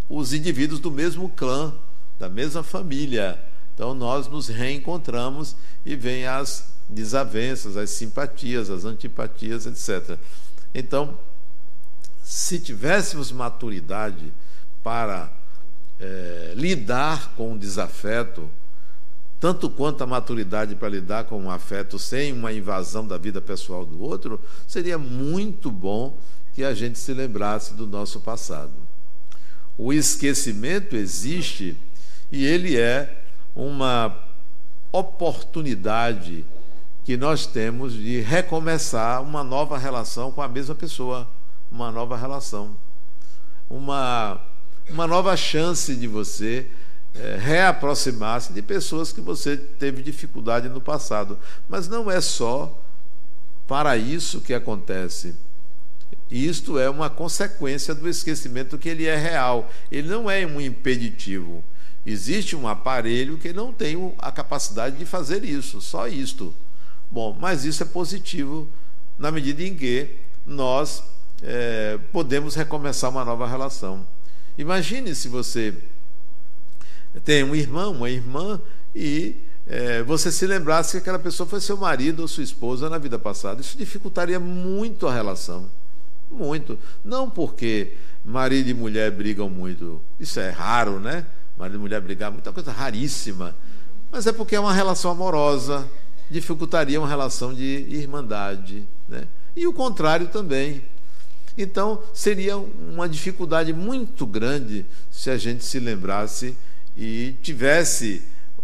os 0.10 0.34
indivíduos 0.34 0.80
do 0.80 0.92
mesmo 0.92 1.30
clã, 1.30 1.74
da 2.20 2.30
mesma 2.30 2.64
família. 2.64 3.40
Então, 3.74 3.94
nós 3.94 4.28
nos 4.28 4.48
reencontramos 4.48 5.56
e 5.86 5.96
vem 5.96 6.26
as 6.26 6.70
desavenças, 6.88 7.76
as 7.76 7.90
simpatias, 7.90 8.70
as 8.70 8.86
antipatias, 8.86 9.66
etc. 9.66 10.18
Então, 10.74 11.18
se 12.24 12.60
tivéssemos 12.60 13.32
maturidade 13.32 14.32
para 14.84 15.32
é, 16.00 16.54
lidar 16.56 17.34
com 17.36 17.54
o 17.54 17.58
desafeto, 17.58 18.50
tanto 19.40 19.70
quanto 19.70 20.04
a 20.04 20.08
maturidade 20.08 20.76
para 20.76 20.90
lidar 20.90 21.26
com 21.26 21.40
um 21.40 21.52
afeto 21.52 22.00
sem 22.00 22.34
uma 22.34 22.52
invasão 22.52 23.08
da 23.08 23.18
vida 23.18 23.40
pessoal 23.40 23.86
do 23.86 24.02
outro, 24.02 24.40
seria 24.68 24.98
muito 24.98 25.70
bom 25.70 26.18
que 26.54 26.64
a 26.64 26.74
gente 26.74 26.98
se 26.98 27.14
lembrasse 27.14 27.74
do 27.74 27.86
nosso 27.86 28.20
passado. 28.20 28.74
O 29.78 29.94
esquecimento 29.94 30.96
existe 30.96 31.78
e 32.32 32.46
ele 32.46 32.78
é 32.78 33.24
uma 33.56 34.18
oportunidade 34.92 36.44
que 37.06 37.16
nós 37.16 37.46
temos 37.46 37.94
de 37.94 38.20
recomeçar 38.20 39.22
uma 39.22 39.44
nova 39.44 39.78
relação 39.78 40.32
com 40.32 40.42
a 40.42 40.48
mesma 40.48 40.74
pessoa, 40.74 41.28
uma 41.72 41.92
nova 41.92 42.18
relação, 42.18 42.76
uma, 43.70 44.42
uma 44.90 45.06
nova 45.06 45.38
chance 45.38 45.96
de 45.96 46.08
você 46.08 46.68
é, 47.20 47.38
reaproximar-se 47.38 48.54
de 48.54 48.62
pessoas 48.62 49.12
que 49.12 49.22
você 49.22 49.58
teve 49.58 50.04
dificuldade 50.04 50.70
no 50.70 50.82
passado. 50.82 51.38
Mas 51.68 51.88
não 51.88 52.10
é 52.10 52.22
só 52.22 52.80
para 53.68 53.98
isso 53.98 54.42
que 54.42 54.54
acontece. 54.54 55.36
Isto 56.30 56.78
é 56.78 56.90
uma 56.90 57.10
consequência 57.10 57.96
do 57.96 58.08
esquecimento 58.08 58.78
que 58.78 58.90
ele 58.90 59.06
é 59.06 59.16
real. 59.16 59.70
Ele 59.92 60.08
não 60.08 60.30
é 60.30 60.46
um 60.46 60.60
impeditivo. 60.60 61.64
Existe 62.06 62.56
um 62.56 62.68
aparelho 62.68 63.38
que 63.38 63.52
não 63.52 63.74
tem 63.74 64.14
a 64.20 64.32
capacidade 64.32 64.98
de 64.98 65.06
fazer 65.06 65.44
isso, 65.44 65.82
só 65.82 66.08
isto. 66.08 66.54
Bom, 67.12 67.38
mas 67.40 67.66
isso 67.66 67.84
é 67.84 67.86
positivo 67.86 68.68
na 69.18 69.32
medida 69.32 69.64
em 69.64 69.76
que 69.76 70.16
nós 70.46 71.04
é, 71.42 72.00
podemos 72.12 72.56
recomeçar 72.56 73.10
uma 73.10 73.26
nova 73.26 73.48
relação. 73.48 74.06
Imagine 74.58 75.14
se 75.16 75.28
você 75.28 75.74
tem 77.24 77.44
um 77.44 77.56
irmão, 77.56 77.92
uma 77.94 78.10
irmã, 78.10 78.60
e 78.96 79.36
é, 79.68 80.02
você 80.04 80.32
se 80.32 80.46
lembrasse 80.48 80.92
que 80.94 80.98
aquela 80.98 81.20
pessoa 81.20 81.48
foi 81.48 81.60
seu 81.60 81.78
marido 81.78 82.22
ou 82.22 82.28
sua 82.28 82.44
esposa 82.44 82.90
na 82.90 82.98
vida 82.98 83.20
passada. 83.20 83.62
Isso 83.62 83.78
dificultaria 83.78 84.40
muito 84.40 85.08
a 85.08 85.14
relação. 85.14 85.70
Muito. 86.32 86.78
Não 87.04 87.30
porque 87.30 87.94
marido 88.24 88.70
e 88.70 88.74
mulher 88.74 89.12
brigam 89.12 89.50
muito. 89.50 90.02
Isso 90.20 90.40
é 90.40 90.50
raro, 90.50 91.00
né? 91.00 91.26
Marido 91.58 91.78
e 91.78 91.80
mulher 91.80 92.02
brigar, 92.02 92.32
muita 92.32 92.52
coisa 92.52 92.72
raríssima. 92.72 93.56
Mas 94.12 94.26
é 94.26 94.32
porque 94.32 94.56
é 94.56 94.60
uma 94.60 94.74
relação 94.74 95.12
amorosa, 95.12 95.88
dificultaria 96.30 97.00
uma 97.00 97.08
relação 97.08 97.54
de 97.54 97.86
irmandade. 97.90 98.88
Né? 99.08 99.24
E 99.56 99.68
o 99.68 99.74
contrário 99.74 100.28
também. 100.28 100.82
Então, 101.58 102.04
seria 102.14 102.56
uma 102.58 103.10
dificuldade 103.10 103.74
muito 103.74 104.26
grande 104.26 104.86
se 105.12 105.30
a 105.30 105.38
gente 105.38 105.66
se 105.66 105.80
lembrasse 105.80 106.56
e 106.98 107.36
tivesse, 107.44 108.24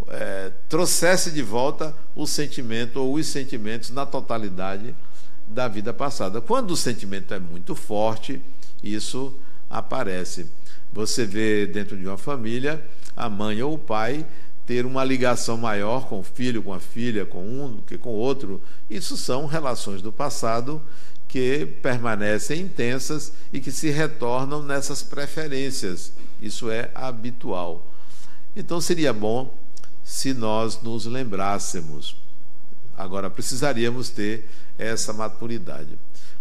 é, 0.09 0.51
trouxesse 0.67 1.29
de 1.29 1.43
volta 1.43 1.95
o 2.15 2.25
sentimento 2.25 2.99
ou 2.99 3.13
os 3.13 3.27
sentimentos 3.27 3.91
na 3.91 4.07
totalidade 4.07 4.95
da 5.47 5.67
vida 5.67 5.93
passada. 5.93 6.41
Quando 6.41 6.71
o 6.71 6.77
sentimento 6.77 7.31
é 7.33 7.39
muito 7.39 7.75
forte, 7.75 8.41
isso 8.81 9.37
aparece. 9.69 10.47
Você 10.91 11.25
vê 11.25 11.67
dentro 11.67 11.95
de 11.95 12.07
uma 12.07 12.17
família 12.17 12.83
a 13.15 13.29
mãe 13.29 13.61
ou 13.61 13.75
o 13.75 13.79
pai 13.79 14.25
ter 14.65 14.85
uma 14.85 15.03
ligação 15.03 15.57
maior 15.57 16.07
com 16.07 16.19
o 16.19 16.23
filho, 16.23 16.63
com 16.63 16.73
a 16.73 16.79
filha, 16.79 17.25
com 17.25 17.45
um 17.45 17.75
do 17.75 17.81
que 17.83 17.97
com 17.97 18.09
o 18.09 18.17
outro. 18.17 18.61
Isso 18.89 19.15
são 19.15 19.45
relações 19.45 20.01
do 20.01 20.11
passado 20.11 20.81
que 21.27 21.65
permanecem 21.81 22.61
intensas 22.61 23.33
e 23.51 23.59
que 23.59 23.71
se 23.71 23.89
retornam 23.89 24.63
nessas 24.63 25.03
preferências. 25.03 26.13
Isso 26.41 26.71
é 26.71 26.89
habitual. 26.95 27.92
Então 28.55 28.79
seria 28.79 29.11
bom 29.11 29.55
se 30.03 30.33
nós 30.33 30.81
nos 30.81 31.05
lembrássemos. 31.05 32.15
Agora 32.95 33.29
precisaríamos 33.29 34.09
ter 34.09 34.47
essa 34.77 35.11
maturidade. 35.13 35.97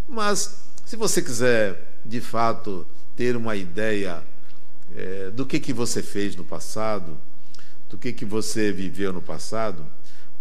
Mas 0.08 0.62
se 0.84 0.96
você 0.96 1.22
quiser 1.22 1.98
de 2.04 2.20
fato 2.20 2.86
ter 3.16 3.36
uma 3.36 3.56
ideia 3.56 4.22
é, 4.94 5.30
do 5.30 5.46
que, 5.46 5.58
que 5.58 5.72
você 5.72 6.02
fez 6.02 6.36
no 6.36 6.44
passado, 6.44 7.16
do 7.88 7.96
que, 7.96 8.12
que 8.12 8.24
você 8.24 8.72
viveu 8.72 9.12
no 9.12 9.22
passado, 9.22 9.86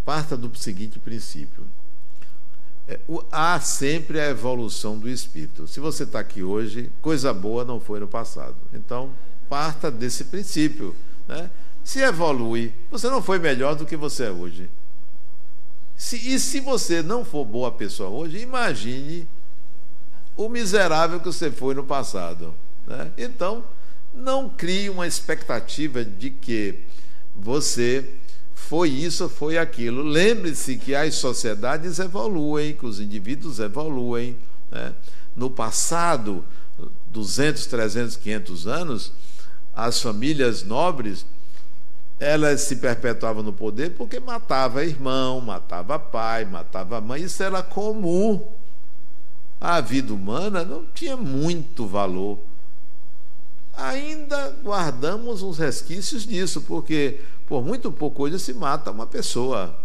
parta 0.03 0.35
do 0.35 0.53
seguinte 0.57 0.99
princípio. 0.99 1.65
É, 2.87 2.99
o, 3.07 3.23
há 3.31 3.59
sempre 3.59 4.19
a 4.19 4.29
evolução 4.29 4.97
do 4.97 5.09
espírito. 5.09 5.67
Se 5.67 5.79
você 5.79 6.03
está 6.03 6.19
aqui 6.19 6.43
hoje, 6.43 6.91
coisa 7.01 7.33
boa 7.33 7.63
não 7.63 7.79
foi 7.79 7.99
no 7.99 8.07
passado. 8.07 8.55
Então, 8.73 9.11
parta 9.47 9.91
desse 9.91 10.25
princípio. 10.25 10.95
Né? 11.31 11.49
Se 11.81 12.01
evolui, 12.01 12.73
você 12.91 13.09
não 13.09 13.21
foi 13.21 13.39
melhor 13.39 13.73
do 13.75 13.85
que 13.85 13.95
você 13.95 14.25
é 14.25 14.31
hoje. 14.31 14.69
Se, 15.95 16.17
e 16.17 16.37
se 16.37 16.59
você 16.59 17.01
não 17.01 17.23
for 17.23 17.45
boa 17.45 17.71
pessoa 17.71 18.09
hoje, 18.09 18.39
imagine 18.39 19.25
o 20.35 20.49
miserável 20.49 21.19
que 21.21 21.27
você 21.27 21.49
foi 21.49 21.73
no 21.73 21.85
passado. 21.85 22.53
Né? 22.85 23.11
Então, 23.17 23.63
não 24.13 24.49
crie 24.49 24.89
uma 24.89 25.07
expectativa 25.07 26.03
de 26.03 26.31
que 26.31 26.79
você 27.33 28.13
foi 28.53 28.89
isso, 28.89 29.29
foi 29.29 29.57
aquilo. 29.57 30.03
Lembre-se 30.03 30.75
que 30.75 30.93
as 30.93 31.15
sociedades 31.15 31.97
evoluem, 31.97 32.73
que 32.73 32.85
os 32.85 32.99
indivíduos 32.99 33.59
evoluem. 33.59 34.35
Né? 34.69 34.93
No 35.33 35.49
passado, 35.49 36.43
200, 37.07 37.65
300, 37.67 38.17
500 38.17 38.67
anos, 38.67 39.13
as 39.75 40.01
famílias 40.01 40.63
nobres 40.63 41.25
elas 42.21 42.61
se 42.61 42.75
perpetuavam 42.75 43.41
no 43.41 43.51
poder 43.51 43.95
porque 43.95 44.19
matava 44.19 44.85
irmão, 44.85 45.41
matava 45.41 45.97
pai, 45.97 46.45
matava 46.45 47.01
mãe. 47.01 47.23
Isso 47.23 47.41
era 47.41 47.63
comum. 47.63 48.47
A 49.59 49.81
vida 49.81 50.13
humana 50.13 50.63
não 50.63 50.85
tinha 50.93 51.17
muito 51.17 51.87
valor. 51.87 52.37
Ainda 53.73 54.51
guardamos 54.63 55.41
uns 55.41 55.57
resquícios 55.57 56.23
disso, 56.23 56.61
porque 56.61 57.21
por 57.47 57.63
muito 57.63 57.91
pouco 57.91 58.23
hoje 58.23 58.37
se 58.37 58.53
mata 58.53 58.91
uma 58.91 59.07
pessoa. 59.07 59.75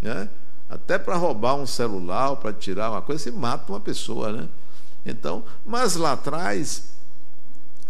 Né? 0.00 0.30
Até 0.70 0.98
para 0.98 1.16
roubar 1.16 1.56
um 1.56 1.66
celular, 1.66 2.36
para 2.36 2.54
tirar 2.54 2.90
uma 2.90 3.02
coisa, 3.02 3.24
se 3.24 3.30
mata 3.30 3.70
uma 3.70 3.80
pessoa. 3.80 4.32
Né? 4.32 4.48
Então, 5.04 5.44
mas 5.66 5.96
lá 5.96 6.12
atrás, 6.12 6.84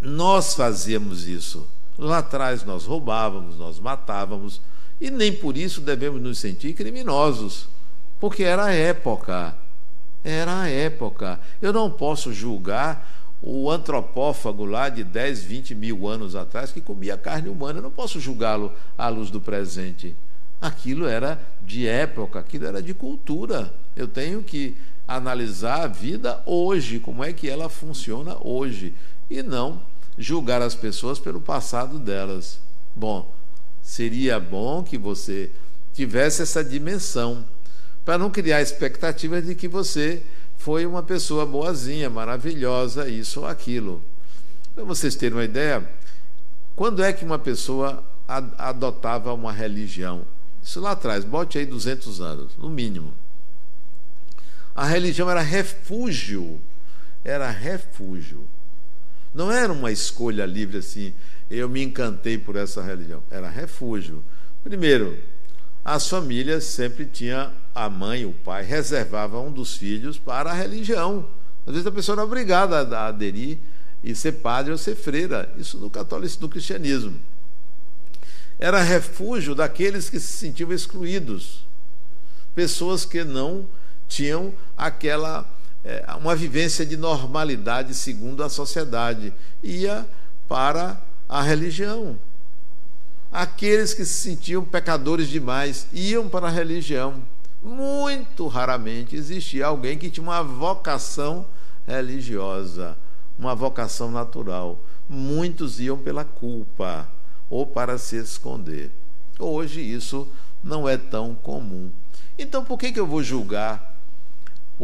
nós 0.03 0.55
fazíamos 0.55 1.29
isso. 1.29 1.67
Lá 1.97 2.19
atrás 2.19 2.65
nós 2.65 2.85
roubávamos, 2.85 3.57
nós 3.57 3.79
matávamos, 3.79 4.61
e 5.01 5.11
nem 5.11 5.33
por 5.33 5.57
isso 5.57 5.81
devemos 5.81 6.21
nos 6.21 6.39
sentir 6.39 6.75
criminosos, 6.75 7.69
porque 8.19 8.43
era 8.43 8.65
a 8.65 8.73
época. 8.73 9.57
Era 10.25 10.63
a 10.63 10.69
época. 10.69 11.41
Eu 11.61 11.73
não 11.73 11.91
posso 11.91 12.33
julgar 12.33 13.09
o 13.41 13.71
antropófago 13.71 14.65
lá 14.65 14.89
de 14.89 15.03
10, 15.03 15.45
20 15.45 15.75
mil 15.75 16.09
anos 16.09 16.37
atrás 16.37 16.73
que 16.73 16.81
comia 16.81 17.17
carne 17.17 17.49
humana. 17.49 17.79
Eu 17.79 17.83
não 17.83 17.91
posso 17.91 18.21
julgá-lo 18.21 18.73
à 18.97 19.09
luz 19.09 19.31
do 19.31 19.41
presente. 19.41 20.15
Aquilo 20.61 21.07
era 21.07 21.41
de 21.61 21.89
época, 21.89 22.39
aquilo 22.39 22.67
era 22.67 22.81
de 22.81 22.95
cultura. 22.95 23.75
Eu 23.97 24.07
tenho 24.07 24.43
que 24.43 24.77
analisar 25.07 25.83
a 25.83 25.87
vida 25.89 26.41
hoje, 26.47 27.01
como 27.01 27.25
é 27.25 27.33
que 27.33 27.49
ela 27.51 27.69
funciona 27.69 28.37
hoje, 28.41 28.95
e 29.29 29.43
não 29.43 29.81
julgar 30.19 30.63
as 30.63 30.75
pessoas 30.75 31.19
pelo 31.19 31.41
passado 31.41 31.99
delas. 31.99 32.59
Bom, 32.95 33.33
seria 33.83 34.39
bom 34.39 34.83
que 34.83 34.99
você 34.99 35.51
tivesse 35.93 36.43
essa 36.43 36.65
dimensão, 36.65 37.45
para 38.05 38.19
não 38.19 38.31
criar 38.31 38.61
expectativas 38.61 39.47
de 39.47 39.55
que 39.55 39.69
você 39.69 40.23
foi 40.57 40.87
uma 40.87 41.03
pessoa 41.03 41.45
boazinha, 41.45 42.09
maravilhosa, 42.09 43.09
isso 43.09 43.41
ou 43.41 43.47
aquilo. 43.47 44.03
Para 44.75 44.85
vocês 44.85 45.15
terem 45.15 45.37
uma 45.37 45.45
ideia, 45.45 45.89
quando 46.75 47.03
é 47.03 47.13
que 47.13 47.25
uma 47.25 47.39
pessoa 47.39 48.03
adotava 48.27 49.33
uma 49.35 49.53
religião? 49.53 50.23
Isso 50.63 50.81
lá 50.81 50.93
atrás, 50.93 51.25
bote 51.25 51.59
aí 51.59 51.67
200 51.67 52.21
anos, 52.21 52.57
no 52.57 52.69
mínimo. 52.71 53.13
A 54.75 54.87
religião 54.87 55.29
era 55.31 55.43
refúgio, 55.43 56.61
era 57.25 57.51
refúgio. 57.51 58.49
Não 59.35 59.51
era 59.51 59.73
uma 59.73 59.91
escolha 59.91 60.45
livre 60.45 60.79
assim, 60.79 61.13
eu 61.51 61.69
me 61.69 61.83
encantei 61.83 62.37
por 62.37 62.57
essa 62.57 62.83
religião. 62.83 63.23
Era 63.31 63.49
refúgio. 63.49 64.23
Primeiro, 64.63 65.19
as 65.85 66.09
famílias 66.09 66.65
sempre 66.65 67.07
tinham 67.07 67.51
a 67.75 67.91
mãe, 67.91 68.25
o 68.25 68.33
pai, 68.33 68.63
reservava 68.63 69.41
um 69.41 69.51
dos 69.51 69.77
filhos 69.77 70.19
para 70.19 70.51
a 70.51 70.55
religião. 70.55 71.29
Às 71.67 71.73
vezes 71.73 71.87
a 71.87 71.93
pessoa 71.93 72.17
era 72.17 72.25
obrigada 72.25 72.79
a 72.97 73.07
aderir 73.07 73.59
e 74.03 74.15
ser 74.15 74.33
padre 74.33 74.73
ou 74.73 74.79
ser 74.79 74.95
freira. 74.95 75.53
Isso 75.57 75.79
no 75.79 75.91
catolicismo, 75.91 76.43
no 76.43 76.49
cristianismo. 76.49 77.19
Era 78.59 78.81
refúgio 78.83 79.55
daqueles 79.55 80.09
que 80.09 80.21
se 80.21 80.33
sentiam 80.33 80.73
excluídos. 80.73 81.67
Pessoas 82.55 83.05
que 83.05 83.25
não 83.25 83.67
tinham 84.07 84.55
aquela 84.77 85.49
é, 85.85 86.05
uma 86.19 86.35
vivência 86.37 86.87
de 86.87 86.97
normalidade 86.97 87.95
segundo 87.95 88.43
a 88.43 88.49
sociedade. 88.49 89.33
Ia 89.63 90.07
para 90.49 91.01
a 91.29 91.43
religião. 91.43 92.19
Aqueles 93.31 93.95
que 93.95 94.05
se 94.05 94.15
sentiam 94.15 94.65
pecadores 94.65 95.29
demais 95.29 95.87
iam 95.93 96.29
para 96.29 96.47
a 96.49 96.51
religião. 96.51 97.23
Muito 97.63 98.47
raramente 98.47 99.17
existia 99.17 99.67
alguém 99.67 99.97
que 99.97 100.11
tinha 100.11 100.25
uma 100.25 100.43
vocação 100.43 101.47
religiosa, 101.87 102.97
uma 103.39 103.55
vocação 103.55 104.11
natural. 104.11 104.79
Muitos 105.09 105.81
iam 105.81 105.97
pela 105.97 106.25
culpa 106.25 107.09
ou 107.49 107.67
para 107.67 107.99
se 107.99 108.17
esconder. 108.17 108.91
Hoje 109.39 109.81
isso 109.81 110.29
não 110.63 110.89
é 110.89 110.97
tão 110.97 111.35
comum. 111.35 111.91
Então 112.39 112.65
por 112.65 112.79
que, 112.79 112.93
que 112.93 113.01
eu 113.01 113.07
vou 113.07 113.23
julgar 113.23 113.92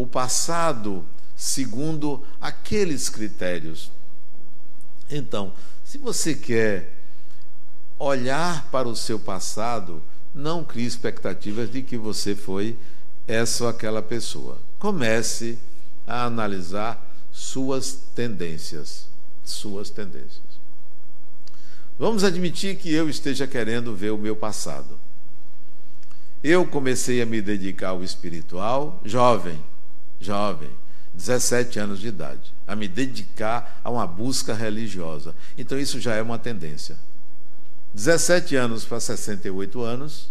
o 0.01 0.07
passado 0.07 1.05
segundo 1.37 2.25
aqueles 2.41 3.09
critérios? 3.09 3.91
Então, 5.11 5.53
se 5.85 5.99
você 5.99 6.35
quer 6.35 6.95
olhar 7.99 8.71
para 8.71 8.87
o 8.89 8.95
seu 8.95 9.19
passado, 9.19 10.01
não 10.33 10.63
crie 10.63 10.87
expectativas 10.87 11.71
de 11.71 11.83
que 11.83 11.97
você 11.97 12.37
foi 12.37 12.77
essa 13.27 13.65
ou 13.65 13.71
aquela 13.71 14.01
pessoa. 14.01 14.59
Comece 14.79 15.59
a 16.07 16.25
analisar 16.25 17.05
suas 17.33 17.93
tendências, 18.15 19.09
suas 19.45 19.91
tendências. 19.91 20.47
Vamos 21.99 22.23
admitir 22.23 22.77
que 22.77 22.95
eu 22.95 23.09
esteja 23.11 23.49
querendo 23.49 23.97
ver 23.97 24.13
o 24.13 24.19
meu 24.19 24.37
passado. 24.37 24.97
Eu 26.43 26.65
comecei 26.65 27.21
a 27.21 27.27
me 27.27 27.43
dedicar 27.43 27.89
ao 27.89 28.05
espiritual 28.05 29.01
jovem, 29.05 29.61
jovem, 30.21 30.71
17 31.15 31.79
anos 31.79 32.01
de 32.01 32.09
idade 32.09 32.59
a 32.69 32.77
me 32.77 32.87
dedicar 32.87 33.81
a 33.83 33.91
uma 33.91 34.07
busca 34.07 34.53
religiosa. 34.53 35.35
Então 35.57 35.79
isso 35.79 35.99
já 35.99 36.15
é 36.15 36.21
uma 36.21 36.39
tendência. 36.39 36.97
17 37.95 38.55
anos 38.57 38.85
para 38.85 39.01
68 39.01 39.81
anos 39.83 40.31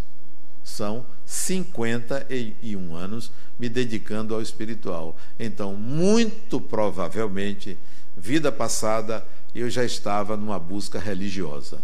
são 0.64 1.04
51 1.26 2.96
anos 2.96 3.32
me 3.58 3.68
dedicando 3.68 4.36
ao 4.36 4.42
espiritual. 4.42 5.18
Então, 5.40 5.74
muito 5.74 6.62
provavelmente, 6.62 7.76
vida 8.16 8.52
passada, 8.52 9.26
eu 9.56 9.68
já 9.68 9.84
estava 9.84 10.38
numa 10.38 10.60
busca 10.60 11.00
religiosa. 11.00 11.82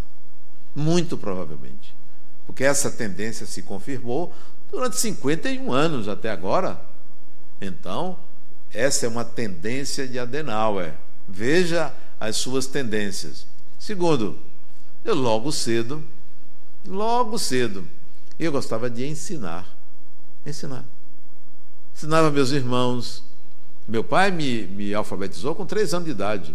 Muito 0.72 1.18
provavelmente. 1.18 1.94
Porque 2.46 2.62
essa 2.62 2.90
tendência 2.90 3.44
se 3.44 3.62
confirmou 3.62 4.32
durante 4.70 4.96
51 4.98 5.72
anos 5.72 6.06
até 6.06 6.30
agora. 6.30 6.80
Então, 7.60 8.18
essa 8.72 9.06
é 9.06 9.08
uma 9.08 9.24
tendência 9.24 10.06
de 10.06 10.18
Adenauer. 10.18 10.94
Veja 11.28 11.94
as 12.18 12.36
suas 12.36 12.66
tendências. 12.66 13.46
Segundo, 13.78 14.38
eu 15.04 15.14
logo 15.14 15.52
cedo, 15.52 16.02
logo 16.86 17.38
cedo, 17.38 17.86
eu 18.38 18.50
gostava 18.50 18.90
de 18.90 19.06
ensinar. 19.06 19.66
Ensinar. 20.44 20.84
Ensinava 21.94 22.30
meus 22.30 22.50
irmãos. 22.50 23.22
Meu 23.86 24.02
pai 24.02 24.30
me, 24.30 24.66
me 24.66 24.94
alfabetizou 24.94 25.54
com 25.54 25.66
três 25.66 25.94
anos 25.94 26.06
de 26.06 26.10
idade. 26.10 26.54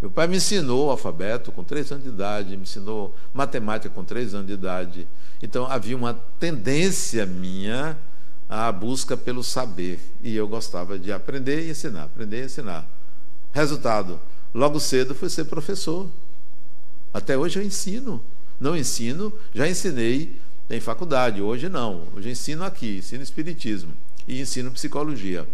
Meu 0.00 0.10
pai 0.10 0.26
me 0.26 0.36
ensinou 0.36 0.90
alfabeto 0.90 1.52
com 1.52 1.62
três 1.62 1.92
anos 1.92 2.02
de 2.02 2.10
idade, 2.10 2.56
me 2.56 2.64
ensinou 2.64 3.14
matemática 3.32 3.94
com 3.94 4.02
três 4.02 4.34
anos 4.34 4.48
de 4.48 4.52
idade. 4.54 5.06
Então 5.40 5.66
havia 5.66 5.96
uma 5.96 6.14
tendência 6.40 7.24
minha 7.24 7.96
a 8.54 8.70
busca 8.70 9.16
pelo 9.16 9.42
saber. 9.42 9.98
E 10.22 10.36
eu 10.36 10.46
gostava 10.46 10.98
de 10.98 11.10
aprender 11.10 11.66
e 11.66 11.70
ensinar, 11.70 12.04
aprender 12.04 12.42
e 12.42 12.44
ensinar. 12.44 12.86
Resultado, 13.50 14.20
logo 14.52 14.78
cedo 14.78 15.14
fui 15.14 15.30
ser 15.30 15.44
professor. 15.44 16.06
Até 17.14 17.36
hoje 17.36 17.58
eu 17.58 17.64
ensino. 17.64 18.22
Não 18.60 18.76
ensino, 18.76 19.32
já 19.54 19.66
ensinei 19.66 20.38
em 20.68 20.80
faculdade, 20.80 21.40
hoje 21.40 21.70
não. 21.70 22.06
Hoje 22.14 22.28
ensino 22.28 22.62
aqui, 22.62 22.98
ensino 22.98 23.22
espiritismo 23.22 23.94
e 24.28 24.38
ensino 24.38 24.70
psicologia. 24.70 25.48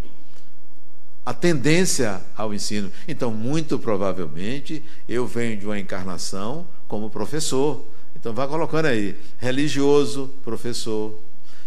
A 1.25 1.33
tendência 1.33 2.21
ao 2.37 2.53
ensino. 2.53 2.91
Então, 3.07 3.31
muito 3.31 3.79
provavelmente, 3.79 4.83
eu 5.09 5.25
venho 5.25 5.57
de 5.57 5.67
uma 5.67 5.79
encarnação 5.79 6.67
como 6.89 7.09
professor. 7.09 7.85
Então, 8.17 8.35
vá 8.35 8.49
colocando 8.49 8.87
aí, 8.87 9.17
religioso, 9.39 10.31
professor. 10.43 11.17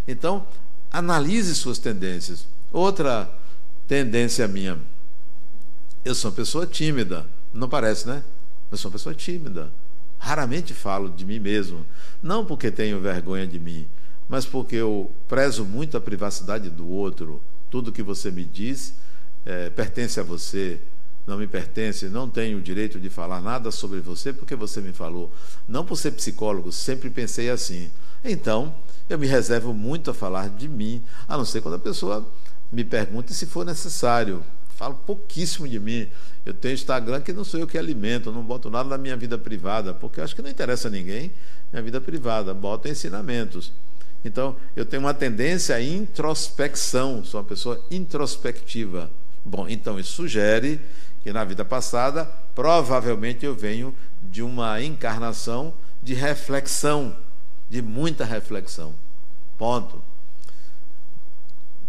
Então, 0.07 0.45
Analise 0.91 1.55
suas 1.55 1.77
tendências. 1.77 2.45
Outra 2.71 3.31
tendência 3.87 4.47
minha. 4.47 4.77
Eu 6.03 6.13
sou 6.13 6.29
uma 6.29 6.35
pessoa 6.35 6.67
tímida. 6.67 7.25
Não 7.53 7.69
parece, 7.69 8.07
né? 8.07 8.23
Eu 8.69 8.77
sou 8.77 8.89
uma 8.89 8.93
pessoa 8.93 9.15
tímida. 9.15 9.71
Raramente 10.19 10.73
falo 10.73 11.09
de 11.09 11.25
mim 11.25 11.39
mesmo. 11.39 11.85
Não 12.21 12.45
porque 12.45 12.69
tenho 12.69 12.99
vergonha 12.99 13.47
de 13.47 13.59
mim, 13.59 13.87
mas 14.27 14.45
porque 14.45 14.75
eu 14.75 15.09
prezo 15.27 15.65
muito 15.65 15.97
a 15.97 16.01
privacidade 16.01 16.69
do 16.69 16.87
outro. 16.87 17.41
Tudo 17.69 17.91
que 17.91 18.03
você 18.03 18.29
me 18.29 18.43
diz 18.43 18.93
é, 19.45 19.69
pertence 19.69 20.19
a 20.19 20.23
você, 20.23 20.79
não 21.25 21.37
me 21.37 21.47
pertence, 21.47 22.09
não 22.09 22.29
tenho 22.29 22.57
o 22.57 22.61
direito 22.61 22.99
de 22.99 23.09
falar 23.09 23.41
nada 23.41 23.71
sobre 23.71 23.99
você 23.99 24.33
porque 24.33 24.55
você 24.55 24.81
me 24.81 24.91
falou. 24.91 25.31
Não 25.67 25.85
por 25.85 25.95
ser 25.95 26.11
psicólogo, 26.11 26.71
sempre 26.71 27.09
pensei 27.09 27.49
assim. 27.49 27.89
Então, 28.23 28.75
eu 29.09 29.19
me 29.19 29.27
reservo 29.27 29.73
muito 29.73 30.11
a 30.11 30.13
falar 30.13 30.49
de 30.49 30.67
mim, 30.67 31.03
a 31.27 31.37
não 31.37 31.45
ser 31.45 31.61
quando 31.61 31.75
a 31.75 31.79
pessoa 31.79 32.27
me 32.71 32.83
pergunta 32.83 33.33
se 33.33 33.45
for 33.45 33.65
necessário. 33.65 34.43
Falo 34.75 34.95
pouquíssimo 35.05 35.67
de 35.67 35.79
mim. 35.79 36.07
Eu 36.45 36.53
tenho 36.53 36.73
Instagram 36.73 37.21
que 37.21 37.33
não 37.33 37.43
sou 37.43 37.59
eu 37.59 37.67
que 37.67 37.77
alimento, 37.77 38.31
não 38.31 38.41
boto 38.41 38.69
nada 38.69 38.89
na 38.89 38.97
minha 38.97 39.15
vida 39.15 39.37
privada, 39.37 39.93
porque 39.93 40.21
acho 40.21 40.35
que 40.35 40.41
não 40.41 40.49
interessa 40.49 40.87
a 40.87 40.91
ninguém 40.91 41.31
minha 41.71 41.81
vida 41.81 42.01
privada, 42.01 42.53
boto 42.53 42.87
ensinamentos. 42.87 43.71
Então, 44.23 44.55
eu 44.75 44.85
tenho 44.85 45.01
uma 45.01 45.13
tendência 45.13 45.75
à 45.75 45.81
introspecção, 45.81 47.23
sou 47.23 47.39
uma 47.39 47.47
pessoa 47.47 47.83
introspectiva. 47.89 49.09
Bom, 49.43 49.67
então 49.67 49.99
isso 49.99 50.11
sugere 50.11 50.79
que 51.23 51.31
na 51.31 51.43
vida 51.43 51.65
passada, 51.65 52.25
provavelmente 52.53 53.45
eu 53.45 53.55
venho 53.55 53.95
de 54.21 54.43
uma 54.43 54.81
encarnação 54.81 55.73
de 56.03 56.13
reflexão 56.13 57.15
de 57.71 57.81
muita 57.81 58.25
reflexão. 58.25 58.93
Ponto. 59.57 60.03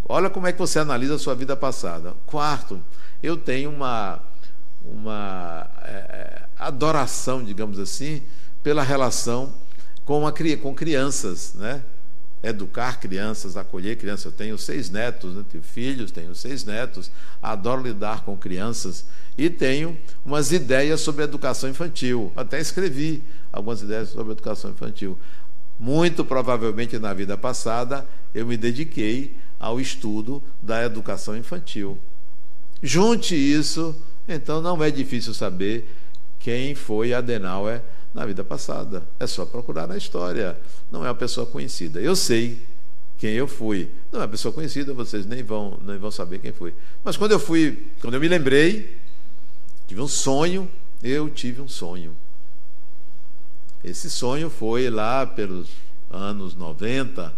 Olha 0.09 0.31
como 0.31 0.47
é 0.47 0.53
que 0.53 0.59
você 0.59 0.79
analisa 0.79 1.17
a 1.17 1.19
sua 1.19 1.35
vida 1.35 1.57
passada. 1.57 2.15
Quarto, 2.25 2.81
eu 3.21 3.37
tenho 3.37 3.69
uma, 3.69 4.21
uma 4.85 5.69
é, 5.83 5.91
é 5.91 6.43
adoração, 6.57 7.43
digamos 7.43 7.81
assim, 7.81 8.23
pela 8.63 8.85
relação 8.85 9.53
com, 10.05 10.25
a, 10.25 10.33
com 10.61 10.73
crianças, 10.73 11.55
né? 11.55 11.83
Educar 12.45 13.01
crianças, 13.01 13.57
acolher 13.57 13.97
crianças. 13.97 14.27
Eu 14.27 14.33
tenho 14.33 14.57
seis 14.57 14.89
netos, 14.89 15.35
né? 15.35 15.45
tenho 15.51 15.65
filhos, 15.65 16.13
tenho 16.13 16.35
seis 16.35 16.65
netos, 16.65 17.11
adoro 17.43 17.83
lidar 17.83 18.25
com 18.25 18.37
crianças 18.37 19.05
e 19.37 19.51
tenho 19.51 19.99
umas 20.25 20.53
ideias 20.53 21.01
sobre 21.01 21.25
educação 21.25 21.69
infantil. 21.69 22.33
Até 22.37 22.61
escrevi 22.61 23.23
algumas 23.53 23.83
ideias 23.83 24.11
sobre 24.11 24.33
educação 24.33 24.71
infantil. 24.71 25.19
Muito 25.83 26.25
provavelmente 26.25 26.97
na 26.97 27.13
vida 27.13 27.37
passada 27.37 28.07
eu 28.33 28.47
me 28.47 28.57
dediquei 28.57 29.35
ao 29.59 29.81
estudo 29.81 30.41
da 30.63 30.85
educação 30.85 31.37
infantil. 31.37 31.99
Junte 32.81 33.35
isso, 33.35 33.93
então 34.29 34.63
não 34.63 34.81
é 34.81 34.93
difícil 34.93 35.35
saber 35.35 35.93
quem 36.39 36.77
foi 36.77 37.13
Adenauer 37.13 37.83
na 38.15 38.25
vida 38.25 38.45
passada. 38.45 39.03
É 39.19 39.27
só 39.27 39.45
procurar 39.45 39.89
na 39.89 39.97
história. 39.97 40.57
Não 40.89 41.05
é 41.05 41.09
uma 41.09 41.17
pessoa 41.17 41.47
conhecida. 41.47 42.01
Eu 42.01 42.15
sei 42.15 42.65
quem 43.19 43.33
eu 43.33 43.49
fui. 43.49 43.91
Não 44.13 44.21
é 44.21 44.23
uma 44.23 44.29
pessoa 44.29 44.55
conhecida, 44.55 44.95
vocês 44.95 45.27
nem 45.27 45.43
vão, 45.43 45.81
nem 45.85 45.99
vão 45.99 46.13
saber 46.13 46.39
quem 46.39 46.53
foi. 46.53 46.73
Mas 47.03 47.17
quando 47.17 47.33
eu 47.33 47.41
fui, 47.41 47.89
quando 48.01 48.15
eu 48.15 48.21
me 48.21 48.29
lembrei, 48.29 48.99
tive 49.89 50.01
um 50.01 50.07
sonho, 50.07 50.71
eu 51.03 51.29
tive 51.29 51.61
um 51.61 51.67
sonho. 51.67 52.17
Esse 53.85 54.09
sonho 54.09 54.49
foi 54.49 54.89
lá 54.89 55.27
pelos 55.27 55.69
anos 56.11 56.55
90, 56.55 57.33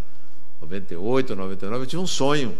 98, 0.61 1.37
99, 1.37 1.83
eu 1.83 1.87
tive 1.87 2.03
um 2.03 2.07
sonho. 2.07 2.57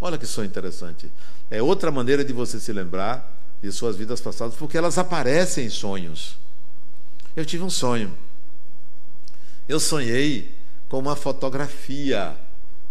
Olha 0.00 0.18
que 0.18 0.26
sonho 0.26 0.46
interessante. 0.46 1.10
É 1.50 1.62
outra 1.62 1.90
maneira 1.90 2.24
de 2.24 2.32
você 2.32 2.60
se 2.60 2.72
lembrar 2.72 3.32
de 3.62 3.72
suas 3.72 3.96
vidas 3.96 4.20
passadas, 4.20 4.54
porque 4.56 4.76
elas 4.76 4.98
aparecem 4.98 5.66
em 5.66 5.70
sonhos. 5.70 6.36
Eu 7.34 7.44
tive 7.44 7.62
um 7.62 7.70
sonho. 7.70 8.12
Eu 9.68 9.80
sonhei 9.80 10.54
com 10.88 10.98
uma 10.98 11.16
fotografia 11.16 12.36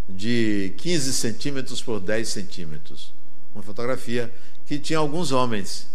de 0.10 0.74
15 0.78 1.14
centímetros 1.14 1.82
por 1.82 2.00
10 2.00 2.28
centímetros. 2.28 3.14
Uma 3.54 3.64
fotografia 3.64 4.34
que 4.66 4.78
tinha 4.80 5.00
alguns 5.00 5.32
homens. 5.32 5.88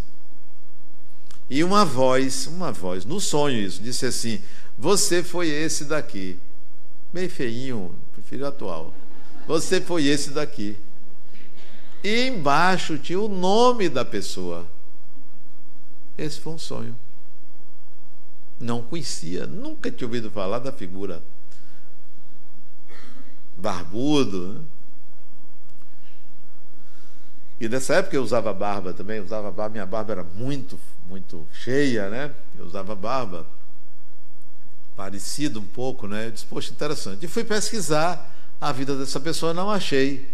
E 1.50 1.64
uma 1.64 1.84
voz, 1.84 2.46
uma 2.46 2.70
voz, 2.70 3.04
no 3.04 3.20
sonho 3.20 3.58
isso, 3.58 3.82
disse 3.82 4.06
assim: 4.06 4.40
Você 4.78 5.20
foi 5.20 5.48
esse 5.48 5.84
daqui. 5.84 6.38
Meio 7.12 7.28
feinho, 7.28 7.92
prefiro 8.12 8.46
atual. 8.46 8.94
Você 9.48 9.80
foi 9.80 10.06
esse 10.06 10.30
daqui. 10.30 10.76
E 12.04 12.28
embaixo 12.28 12.96
tinha 12.96 13.20
o 13.20 13.28
nome 13.28 13.88
da 13.88 14.04
pessoa. 14.04 14.64
Esse 16.16 16.38
foi 16.38 16.52
um 16.52 16.58
sonho. 16.58 16.96
Não 18.60 18.82
conhecia, 18.82 19.44
nunca 19.46 19.90
tinha 19.90 20.06
ouvido 20.06 20.30
falar 20.30 20.60
da 20.60 20.70
figura. 20.70 21.20
Barbudo. 23.56 24.54
Né? 24.54 24.60
E 27.60 27.68
nessa 27.68 27.96
época 27.96 28.16
eu 28.16 28.22
usava 28.22 28.52
barba 28.54 28.92
também, 28.94 29.20
usava 29.20 29.50
barba, 29.50 29.72
minha 29.72 29.86
barba 29.86 30.12
era 30.12 30.22
muito, 30.24 30.78
muito 31.11 31.44
cheia, 31.53 32.09
né? 32.09 32.33
Eu 32.57 32.64
usava 32.64 32.94
barba. 32.94 33.44
Parecido 34.94 35.59
um 35.59 35.66
pouco, 35.66 36.07
né? 36.07 36.29
Eu 36.29 36.31
disse, 36.31 36.46
poxa, 36.46 36.70
interessante. 36.70 37.25
E 37.25 37.29
fui 37.29 37.42
pesquisar 37.42 38.33
a 38.61 38.70
vida 38.70 38.96
dessa 38.96 39.18
pessoa, 39.18 39.53
não 39.53 39.68
achei 39.68 40.29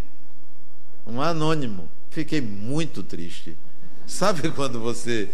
um 1.07 1.23
anônimo. 1.23 1.89
Fiquei 2.11 2.43
muito 2.43 3.03
triste. 3.03 3.57
Sabe 4.07 4.51
quando 4.53 4.79
você 4.79 5.31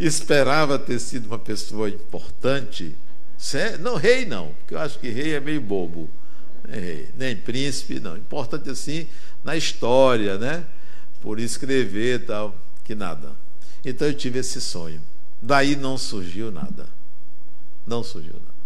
esperava 0.00 0.78
ter 0.78 0.98
sido 0.98 1.26
uma 1.26 1.38
pessoa 1.38 1.90
importante? 1.90 2.96
Não, 3.80 3.96
rei 3.96 4.24
não, 4.24 4.54
porque 4.54 4.74
eu 4.74 4.78
acho 4.78 4.98
que 4.98 5.10
rei 5.10 5.34
é 5.34 5.40
meio 5.40 5.60
bobo. 5.60 6.08
Nem 6.66 6.80
rei, 6.80 7.08
nem 7.18 7.36
príncipe, 7.36 8.00
não. 8.00 8.16
Importante 8.16 8.70
assim 8.70 9.06
na 9.44 9.56
história, 9.56 10.38
né? 10.38 10.64
Por 11.20 11.38
escrever 11.38 12.24
tal, 12.24 12.56
que 12.82 12.94
nada. 12.94 13.45
Então 13.88 14.08
eu 14.08 14.14
tive 14.14 14.40
esse 14.40 14.60
sonho. 14.60 15.00
Daí 15.40 15.76
não 15.76 15.96
surgiu 15.96 16.50
nada. 16.50 16.88
Não 17.86 18.02
surgiu 18.02 18.32
nada. 18.32 18.56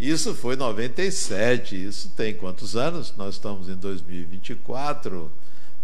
Isso 0.00 0.34
foi 0.34 0.56
97, 0.56 1.76
isso 1.86 2.08
tem 2.16 2.34
quantos 2.34 2.74
anos? 2.74 3.14
Nós 3.18 3.34
estamos 3.34 3.68
em 3.68 3.76
2024, 3.76 5.30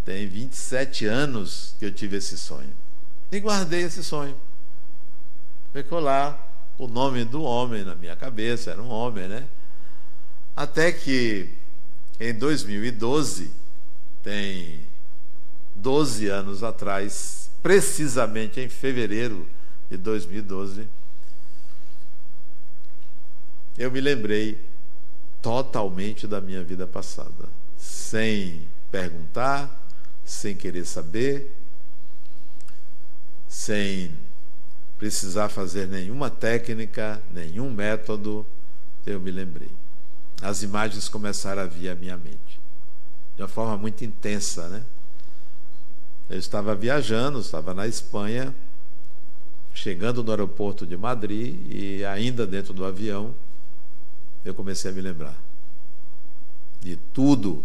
tem 0.02 0.26
27 0.26 1.04
anos 1.04 1.74
que 1.78 1.84
eu 1.84 1.92
tive 1.92 2.16
esse 2.16 2.38
sonho. 2.38 2.72
E 3.30 3.38
guardei 3.38 3.82
esse 3.82 4.02
sonho. 4.02 4.34
Ficou 5.74 6.00
lá 6.00 6.42
o 6.78 6.88
nome 6.88 7.26
do 7.26 7.42
homem 7.42 7.84
na 7.84 7.94
minha 7.94 8.16
cabeça, 8.16 8.70
era 8.70 8.80
um 8.80 8.88
homem, 8.88 9.28
né? 9.28 9.46
Até 10.56 10.90
que 10.90 11.50
em 12.18 12.32
2012, 12.32 13.50
tem 14.22 14.80
12 15.76 16.28
anos 16.28 16.62
atrás, 16.62 17.50
precisamente 17.62 18.60
em 18.60 18.68
fevereiro 18.68 19.46
de 19.90 19.96
2012, 19.96 20.88
eu 23.78 23.90
me 23.90 24.00
lembrei 24.00 24.58
totalmente 25.42 26.26
da 26.26 26.40
minha 26.40 26.64
vida 26.64 26.86
passada, 26.86 27.48
sem 27.76 28.66
perguntar, 28.90 29.70
sem 30.24 30.56
querer 30.56 30.84
saber, 30.86 31.54
sem 33.46 34.10
precisar 34.98 35.48
fazer 35.50 35.86
nenhuma 35.86 36.30
técnica, 36.30 37.22
nenhum 37.30 37.70
método, 37.70 38.46
eu 39.06 39.20
me 39.20 39.30
lembrei. 39.30 39.70
As 40.40 40.62
imagens 40.62 41.08
começaram 41.08 41.62
a 41.62 41.66
vir 41.66 41.90
à 41.90 41.94
minha 41.94 42.16
mente, 42.16 42.60
de 43.36 43.42
uma 43.42 43.48
forma 43.48 43.76
muito 43.76 44.04
intensa, 44.04 44.68
né? 44.68 44.82
Eu 46.28 46.38
estava 46.38 46.74
viajando, 46.74 47.40
estava 47.40 47.72
na 47.72 47.86
Espanha, 47.86 48.54
chegando 49.72 50.24
no 50.24 50.30
aeroporto 50.30 50.86
de 50.86 50.96
Madrid 50.96 51.56
e 51.70 52.04
ainda 52.04 52.46
dentro 52.46 52.72
do 52.72 52.84
avião, 52.84 53.34
eu 54.44 54.54
comecei 54.54 54.90
a 54.90 54.94
me 54.94 55.00
lembrar 55.00 55.36
de 56.80 56.96
tudo, 57.12 57.64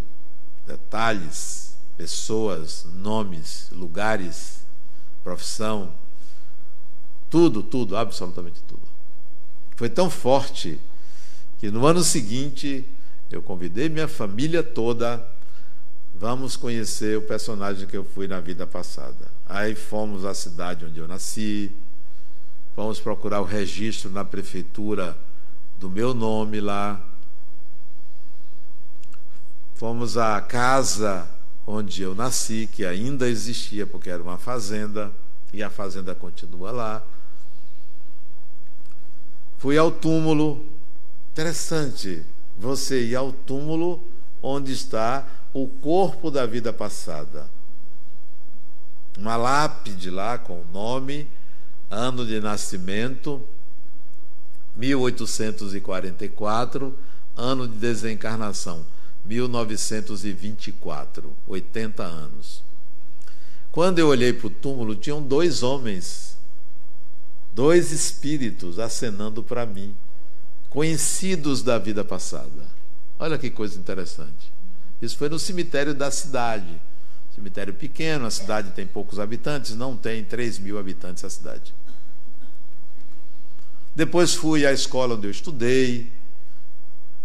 detalhes, 0.66 1.78
pessoas, 1.96 2.88
nomes, 2.96 3.70
lugares, 3.72 4.66
profissão, 5.24 5.94
tudo, 7.30 7.62
tudo, 7.62 7.96
absolutamente 7.96 8.62
tudo. 8.68 8.82
Foi 9.76 9.90
tão 9.90 10.10
forte 10.10 10.80
que 11.60 11.70
no 11.70 11.86
ano 11.86 12.04
seguinte 12.04 12.84
eu 13.30 13.42
convidei 13.42 13.90
minha 13.90 14.08
família 14.08 14.64
toda, 14.64 15.24
vamos 16.22 16.56
conhecer 16.56 17.18
o 17.18 17.24
personagem 17.24 17.88
que 17.88 17.98
eu 17.98 18.06
fui 18.06 18.28
na 18.28 18.40
vida 18.40 18.68
passada. 18.68 19.32
Aí 19.44 19.74
fomos 19.74 20.24
à 20.24 20.36
cidade 20.36 20.86
onde 20.86 21.00
eu 21.00 21.08
nasci, 21.08 21.72
vamos 22.76 23.00
procurar 23.00 23.42
o 23.42 23.44
registro 23.44 24.12
na 24.12 24.24
prefeitura 24.24 25.18
do 25.80 25.90
meu 25.90 26.14
nome 26.14 26.62
lá. 26.62 27.04
Fomos 29.74 30.16
à 30.16 30.40
casa 30.40 31.28
onde 31.66 32.04
eu 32.04 32.14
nasci, 32.14 32.70
que 32.72 32.86
ainda 32.86 33.28
existia, 33.28 33.88
porque 33.88 34.12
era 34.12 34.22
uma 34.22 34.38
fazenda, 34.38 35.12
e 35.52 35.64
a 35.64 35.72
fazenda 35.72 36.14
continua 36.14 36.70
lá. 36.70 37.04
Fui 39.58 39.76
ao 39.76 39.90
túmulo. 39.90 40.64
Interessante 41.32 42.24
você 42.60 43.06
ir 43.06 43.16
ao 43.16 43.32
túmulo 43.32 44.04
onde 44.44 44.72
está 44.72 45.26
o 45.54 45.68
corpo 45.68 46.32
da 46.32 46.46
vida 46.46 46.72
passada. 46.72 47.50
Uma 49.18 49.36
lápide 49.36 50.10
lá 50.10 50.38
com 50.38 50.62
o 50.62 50.66
nome, 50.72 51.28
ano 51.90 52.26
de 52.26 52.40
nascimento, 52.40 53.42
1844, 54.76 56.98
ano 57.36 57.68
de 57.68 57.76
desencarnação, 57.76 58.86
1924, 59.26 61.36
80 61.46 62.04
anos. 62.04 62.64
Quando 63.72 64.00
eu 64.00 64.08
olhei 64.08 64.34
para 64.34 64.48
o 64.48 64.50
túmulo, 64.50 64.96
tinham 64.96 65.22
dois 65.22 65.62
homens, 65.64 66.38
dois 67.54 67.92
espíritos 67.92 68.80
acenando 68.80 69.44
para 69.44 69.66
mim, 69.66 69.94
conhecidos 70.70 71.64
da 71.64 71.78
vida 71.78 72.04
passada. 72.04 72.72
Olha 73.20 73.38
que 73.38 73.50
coisa 73.50 73.78
interessante. 73.78 74.52
Isso 75.02 75.18
foi 75.18 75.30
no 75.30 75.40
cemitério 75.40 75.94
da 75.94 76.12
cidade. 76.12 76.82
Cemitério 77.34 77.74
pequeno, 77.74 78.26
a 78.26 78.32
cidade 78.32 78.72
tem 78.72 78.86
poucos 78.86 79.20
habitantes, 79.20 79.76
não 79.76 79.96
tem 79.96 80.24
3 80.24 80.60
mil 80.60 80.78
habitantes 80.78 81.24
a 81.24 81.30
cidade. 81.30 81.74
Depois 83.96 84.34
fui 84.34 84.66
à 84.66 84.72
escola 84.72 85.16
onde 85.16 85.28
eu 85.28 85.32
estudei. 85.32 86.12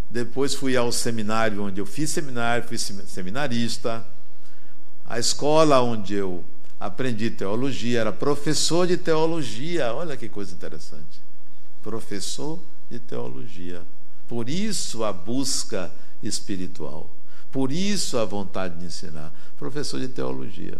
Depois 0.08 0.54
fui 0.54 0.76
ao 0.76 0.90
seminário 0.92 1.62
onde 1.62 1.80
eu 1.80 1.86
fiz 1.86 2.10
seminário, 2.10 2.66
fui 2.66 2.78
seminarista. 2.78 4.06
A 5.04 5.18
escola 5.18 5.80
onde 5.80 6.14
eu 6.14 6.44
aprendi 6.78 7.30
teologia, 7.30 8.00
era 8.00 8.12
professor 8.12 8.86
de 8.86 8.96
teologia. 8.96 9.92
Olha 9.92 10.16
que 10.16 10.28
coisa 10.28 10.54
interessante. 10.54 11.20
Professor 11.82 12.58
de 12.90 12.98
teologia. 12.98 13.82
Por 14.28 14.48
isso 14.48 15.04
a 15.04 15.12
busca 15.12 15.92
espiritual. 16.22 17.10
Por 17.50 17.72
isso 17.72 18.18
a 18.18 18.24
vontade 18.24 18.78
de 18.78 18.86
ensinar. 18.86 19.32
Professor 19.58 20.00
de 20.00 20.08
teologia. 20.08 20.78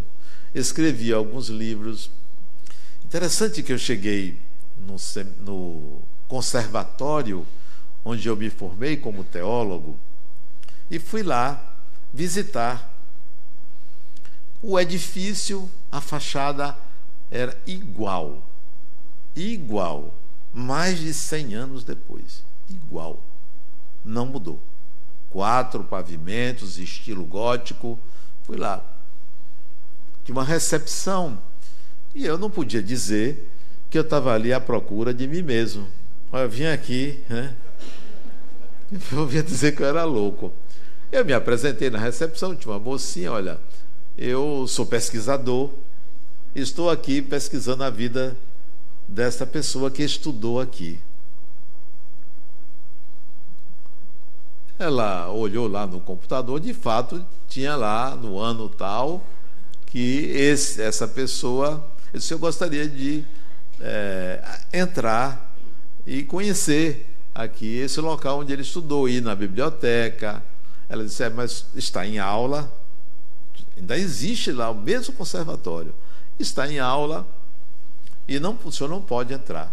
Escrevi 0.54 1.12
alguns 1.12 1.48
livros. 1.48 2.10
Interessante 3.04 3.62
que 3.62 3.72
eu 3.72 3.78
cheguei 3.78 4.38
no, 4.78 4.96
no 5.44 6.02
conservatório 6.28 7.46
onde 8.04 8.28
eu 8.28 8.36
me 8.36 8.50
formei 8.50 8.96
como 8.96 9.24
teólogo 9.24 9.96
e 10.90 10.98
fui 10.98 11.22
lá 11.22 11.74
visitar 12.12 12.92
o 14.62 14.78
edifício, 14.78 15.70
a 15.92 16.00
fachada 16.00 16.76
era 17.30 17.56
igual. 17.66 18.42
Igual. 19.34 20.14
Mais 20.52 20.98
de 20.98 21.12
100 21.12 21.54
anos 21.54 21.84
depois. 21.84 22.42
Igual. 22.68 23.22
Não 24.04 24.26
mudou. 24.26 24.60
Quatro 25.30 25.84
pavimentos, 25.84 26.78
estilo 26.78 27.24
gótico. 27.24 27.98
Fui 28.42 28.56
lá. 28.56 28.82
De 30.24 30.32
uma 30.32 30.44
recepção. 30.44 31.38
E 32.14 32.24
eu 32.24 32.38
não 32.38 32.50
podia 32.50 32.82
dizer 32.82 33.50
que 33.90 33.98
eu 33.98 34.02
estava 34.02 34.32
ali 34.34 34.52
à 34.52 34.60
procura 34.60 35.12
de 35.12 35.26
mim 35.26 35.42
mesmo. 35.42 35.86
Eu 36.32 36.48
vim 36.48 36.66
aqui, 36.66 37.22
né? 37.28 37.54
Eu 39.10 39.26
vinha 39.26 39.42
dizer 39.42 39.74
que 39.74 39.82
eu 39.82 39.86
era 39.86 40.04
louco. 40.04 40.52
Eu 41.10 41.24
me 41.24 41.32
apresentei 41.32 41.90
na 41.90 41.98
recepção, 41.98 42.54
tinha 42.54 42.72
uma 42.72 42.78
mocinha, 42.78 43.32
olha, 43.32 43.58
eu 44.16 44.66
sou 44.68 44.86
pesquisador, 44.86 45.70
estou 46.54 46.90
aqui 46.90 47.20
pesquisando 47.20 47.84
a 47.84 47.90
vida 47.90 48.36
dessa 49.06 49.46
pessoa 49.46 49.90
que 49.90 50.02
estudou 50.02 50.60
aqui. 50.60 50.98
Ela 54.78 55.30
olhou 55.30 55.66
lá 55.66 55.86
no 55.86 56.00
computador, 56.00 56.60
de 56.60 56.74
fato, 56.74 57.24
tinha 57.48 57.74
lá 57.74 58.14
no 58.14 58.38
ano 58.38 58.68
tal 58.68 59.24
que 59.86 60.26
esse, 60.32 60.82
essa 60.82 61.08
pessoa, 61.08 61.90
eu 62.12 62.18
disse, 62.18 62.34
eu 62.34 62.38
gostaria 62.38 62.86
de 62.86 63.24
é, 63.80 64.60
entrar 64.72 65.54
e 66.06 66.22
conhecer 66.22 67.08
aqui 67.34 67.78
esse 67.78 68.00
local 68.00 68.40
onde 68.40 68.52
ele 68.52 68.62
estudou, 68.62 69.08
ir 69.08 69.22
na 69.22 69.34
biblioteca. 69.34 70.42
Ela 70.88 71.04
disse: 71.04 71.22
é, 71.22 71.30
mas 71.30 71.66
está 71.74 72.06
em 72.06 72.18
aula, 72.18 72.70
ainda 73.76 73.96
existe 73.96 74.52
lá 74.52 74.70
o 74.70 74.74
mesmo 74.74 75.14
conservatório, 75.14 75.94
está 76.38 76.70
em 76.70 76.78
aula 76.78 77.26
e 78.28 78.38
não, 78.38 78.58
o 78.64 78.72
senhor 78.72 78.88
não 78.90 79.00
pode 79.00 79.32
entrar. 79.32 79.72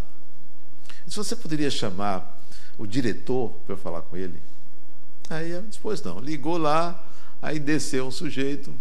Se 1.07 1.17
você 1.17 1.35
poderia 1.35 1.69
chamar 1.69 2.39
o 2.77 2.87
diretor 2.87 3.51
para 3.65 3.75
falar 3.75 4.01
com 4.03 4.15
ele? 4.15 4.39
Aí 5.35 5.51
ela 5.51 5.63
disse: 5.63 5.79
pois 5.81 6.01
não. 6.01 6.19
Ligou 6.19 6.57
lá, 6.57 7.03
aí 7.41 7.59
desceu 7.59 8.07
um 8.07 8.11
sujeito. 8.11 8.73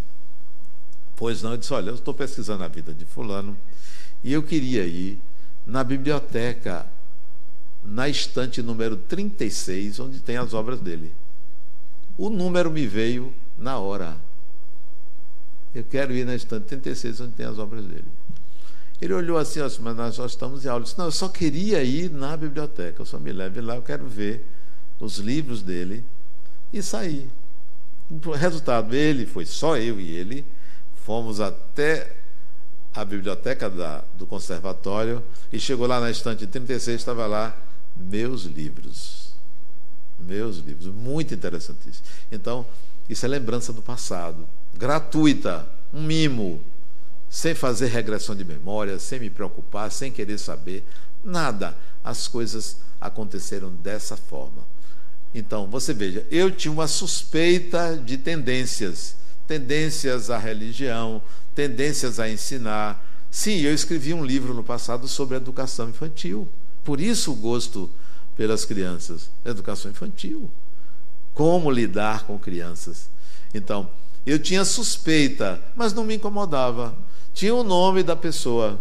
Pois 1.16 1.42
não, 1.42 1.52
eu 1.52 1.56
disse: 1.56 1.72
olha, 1.72 1.90
eu 1.90 1.94
estou 1.94 2.14
pesquisando 2.14 2.62
a 2.64 2.68
vida 2.68 2.92
de 2.92 3.04
Fulano 3.04 3.56
e 4.22 4.32
eu 4.32 4.42
queria 4.42 4.86
ir 4.86 5.18
na 5.66 5.82
biblioteca 5.82 6.86
na 7.84 8.08
estante 8.08 8.62
número 8.62 8.96
36, 8.96 9.98
onde 10.00 10.20
tem 10.20 10.36
as 10.36 10.54
obras 10.54 10.80
dele. 10.80 11.12
O 12.16 12.30
número 12.30 12.70
me 12.70 12.86
veio 12.86 13.34
na 13.58 13.78
hora. 13.78 14.16
Eu 15.74 15.82
quero 15.84 16.12
ir 16.12 16.24
na 16.24 16.34
estante 16.34 16.66
36, 16.66 17.22
onde 17.22 17.32
tem 17.32 17.46
as 17.46 17.58
obras 17.58 17.84
dele. 17.84 18.04
Ele 19.00 19.14
olhou 19.14 19.36
assim, 19.36 19.58
mas 19.80 19.96
nós 19.96 20.14
só 20.14 20.26
estamos 20.26 20.64
em 20.64 20.68
aula. 20.68 20.80
Eu 20.80 20.84
disse, 20.84 20.98
não, 20.98 21.06
eu 21.06 21.12
só 21.12 21.28
queria 21.28 21.82
ir 21.82 22.08
na 22.10 22.36
biblioteca, 22.36 23.02
eu 23.02 23.06
só 23.06 23.18
me 23.18 23.32
leve 23.32 23.60
lá, 23.60 23.74
eu 23.74 23.82
quero 23.82 24.06
ver 24.06 24.46
os 25.00 25.18
livros 25.18 25.62
dele 25.62 26.04
e. 26.72 27.28
O 28.10 28.30
resultado, 28.32 28.94
ele 28.94 29.26
foi 29.26 29.46
só 29.46 29.76
eu 29.76 29.98
e 30.00 30.10
ele, 30.10 30.44
fomos 31.04 31.40
até 31.40 32.16
a 32.94 33.04
biblioteca 33.04 33.70
da, 33.70 34.04
do 34.14 34.26
conservatório 34.26 35.22
e 35.52 35.58
chegou 35.58 35.86
lá 35.86 35.98
na 35.98 36.10
estante 36.10 36.46
36, 36.46 37.00
estava 37.00 37.26
lá 37.26 37.56
meus 37.96 38.44
livros. 38.44 39.32
Meus 40.18 40.58
livros. 40.58 40.86
Muito 40.86 41.34
interessantíssimo. 41.34 42.04
Então, 42.30 42.66
isso 43.08 43.24
é 43.24 43.28
lembrança 43.28 43.72
do 43.72 43.82
passado. 43.82 44.46
Gratuita. 44.74 45.66
Um 45.92 46.02
mimo. 46.02 46.60
Sem 47.28 47.54
fazer 47.54 47.86
regressão 47.86 48.36
de 48.36 48.44
memória, 48.44 48.98
sem 48.98 49.18
me 49.18 49.30
preocupar, 49.30 49.90
sem 49.90 50.12
querer 50.12 50.38
saber. 50.38 50.84
Nada. 51.24 51.76
As 52.04 52.28
coisas 52.28 52.76
aconteceram 53.00 53.70
dessa 53.70 54.16
forma. 54.16 54.71
Então, 55.34 55.66
você 55.66 55.94
veja, 55.94 56.26
eu 56.30 56.50
tinha 56.50 56.72
uma 56.72 56.86
suspeita 56.86 57.96
de 57.96 58.16
tendências. 58.16 59.16
Tendências 59.46 60.30
à 60.30 60.38
religião, 60.38 61.22
tendências 61.54 62.20
a 62.20 62.28
ensinar. 62.28 63.04
Sim, 63.30 63.60
eu 63.60 63.72
escrevi 63.72 64.12
um 64.12 64.24
livro 64.24 64.52
no 64.52 64.62
passado 64.62 65.08
sobre 65.08 65.36
educação 65.36 65.88
infantil. 65.88 66.48
Por 66.84 67.00
isso 67.00 67.32
o 67.32 67.36
gosto 67.36 67.90
pelas 68.36 68.64
crianças, 68.64 69.30
educação 69.44 69.90
infantil. 69.90 70.50
Como 71.32 71.70
lidar 71.70 72.24
com 72.26 72.38
crianças. 72.38 73.08
Então, 73.54 73.88
eu 74.26 74.38
tinha 74.38 74.64
suspeita, 74.64 75.60
mas 75.74 75.92
não 75.92 76.04
me 76.04 76.14
incomodava. 76.14 76.94
Tinha 77.32 77.54
o 77.54 77.64
nome 77.64 78.02
da 78.02 78.14
pessoa, 78.14 78.78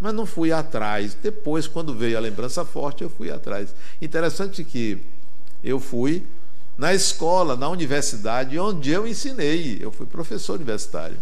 mas 0.00 0.14
não 0.14 0.24
fui 0.24 0.52
atrás. 0.52 1.14
Depois, 1.20 1.66
quando 1.66 1.94
veio 1.94 2.16
a 2.16 2.20
lembrança 2.20 2.64
forte, 2.64 3.02
eu 3.02 3.10
fui 3.10 3.30
atrás. 3.30 3.74
Interessante 4.00 4.62
que 4.62 5.02
eu 5.62 5.80
fui 5.80 6.26
na 6.76 6.92
escola, 6.92 7.56
na 7.56 7.68
universidade, 7.68 8.58
onde 8.58 8.90
eu 8.90 9.06
ensinei. 9.06 9.78
Eu 9.80 9.90
fui 9.90 10.06
professor 10.06 10.54
universitário. 10.54 11.18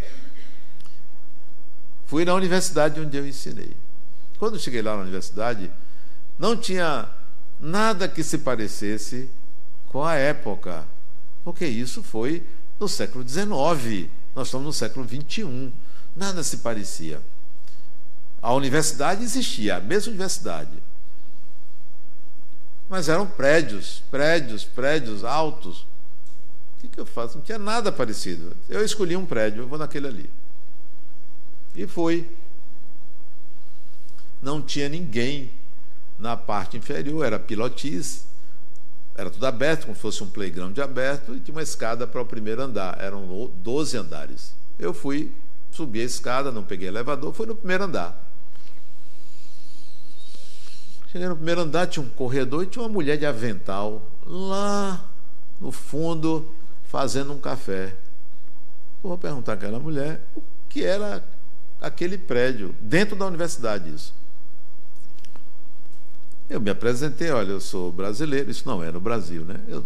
Fui 2.07 2.25
na 2.25 2.35
universidade 2.35 3.01
onde 3.01 3.17
eu 3.17 3.27
ensinei. 3.27 3.71
Quando 4.39 4.59
cheguei 4.59 4.83
lá 4.83 4.97
na 4.97 5.03
universidade, 5.03 5.71
não 6.39 6.57
tinha 6.57 7.09
nada 7.61 8.09
que 8.09 8.23
se 8.23 8.39
parecesse 8.39 9.29
com 9.89 10.05
a 10.05 10.15
época, 10.15 10.85
porque 11.45 11.65
isso 11.67 12.03
foi 12.03 12.45
no 12.79 12.89
século 12.89 13.27
XIX, 13.27 14.11
nós 14.35 14.49
estamos 14.49 14.67
no 14.67 14.73
século 14.73 15.07
XXI, 15.09 15.73
nada 16.17 16.43
se 16.43 16.59
parecia. 16.59 17.21
A 18.43 18.53
universidade 18.53 19.23
existia, 19.23 19.77
a 19.77 19.81
mesma 19.81 20.11
universidade. 20.11 20.73
Mas 22.95 23.09
eram 23.09 23.27
prédios, 23.27 24.05
prédios, 24.09 24.65
prédios 24.65 25.25
altos. 25.25 25.81
O 25.81 25.87
que, 26.81 26.87
que 26.87 27.01
eu 27.01 27.05
faço? 27.05 27.39
Não 27.39 27.45
tinha 27.45 27.59
nada 27.59 27.91
parecido. 27.91 28.57
Eu 28.69 28.85
escolhi 28.85 29.17
um 29.17 29.27
prédio, 29.27 29.65
eu 29.65 29.67
vou 29.67 29.77
naquele 29.77 30.07
ali. 30.07 30.31
E 31.75 31.89
fui 31.89 32.25
não 34.41 34.63
tinha 34.63 34.89
ninguém 34.89 35.51
na 36.17 36.37
parte 36.37 36.77
inferior, 36.77 37.27
era 37.27 37.37
pilotis, 37.37 38.27
era 39.17 39.29
tudo 39.29 39.45
aberto, 39.45 39.87
como 39.87 39.97
se 39.97 40.01
fosse 40.01 40.23
um 40.23 40.31
playground 40.31 40.79
aberto, 40.79 41.35
e 41.35 41.41
tinha 41.41 41.57
uma 41.57 41.65
escada 41.65 42.07
para 42.07 42.23
o 42.23 42.25
primeiro 42.25 42.63
andar, 42.63 42.97
eram 43.01 43.51
12 43.57 43.97
andares. 43.97 44.55
Eu 44.79 44.95
fui, 44.95 45.33
subi 45.73 46.01
a 46.01 46.05
escada, 46.05 46.53
não 46.53 46.63
peguei 46.63 46.87
elevador, 46.87 47.35
fui 47.35 47.47
no 47.47 47.57
primeiro 47.57 47.83
andar. 47.83 48.24
Cheguei 51.15 51.29
no 51.29 51.37
primeiro 51.37 51.61
andar, 51.61 51.87
tinha 51.87 52.05
um 52.05 52.09
corredor 52.09 52.65
e 52.65 52.67
tinha 52.67 52.83
uma 52.83 52.89
mulher 52.89 53.17
de 53.17 53.25
avental 53.25 54.03
lá 54.27 55.09
no 55.61 55.71
fundo, 55.71 56.53
fazendo 56.83 57.33
um 57.33 57.39
café. 57.39 57.95
vou 59.01 59.17
perguntar 59.17 59.53
àquela 59.53 59.79
mulher 59.79 60.27
o 60.35 60.43
que 60.69 60.83
era 60.83 61.25
aquele 61.81 62.19
prédio, 62.19 62.75
dentro 62.81 63.15
da 63.15 63.27
universidade 63.27 63.95
isso. 63.95 64.13
Eu 66.51 66.61
me 66.61 66.69
apresentei, 66.69 67.31
olha, 67.31 67.53
eu 67.53 67.61
sou 67.61 67.93
brasileiro, 67.93 68.51
isso 68.51 68.67
não 68.67 68.83
é 68.83 68.91
no 68.91 69.01
Brasil, 69.01 69.45
né? 69.45 69.61
Eu, 69.69 69.85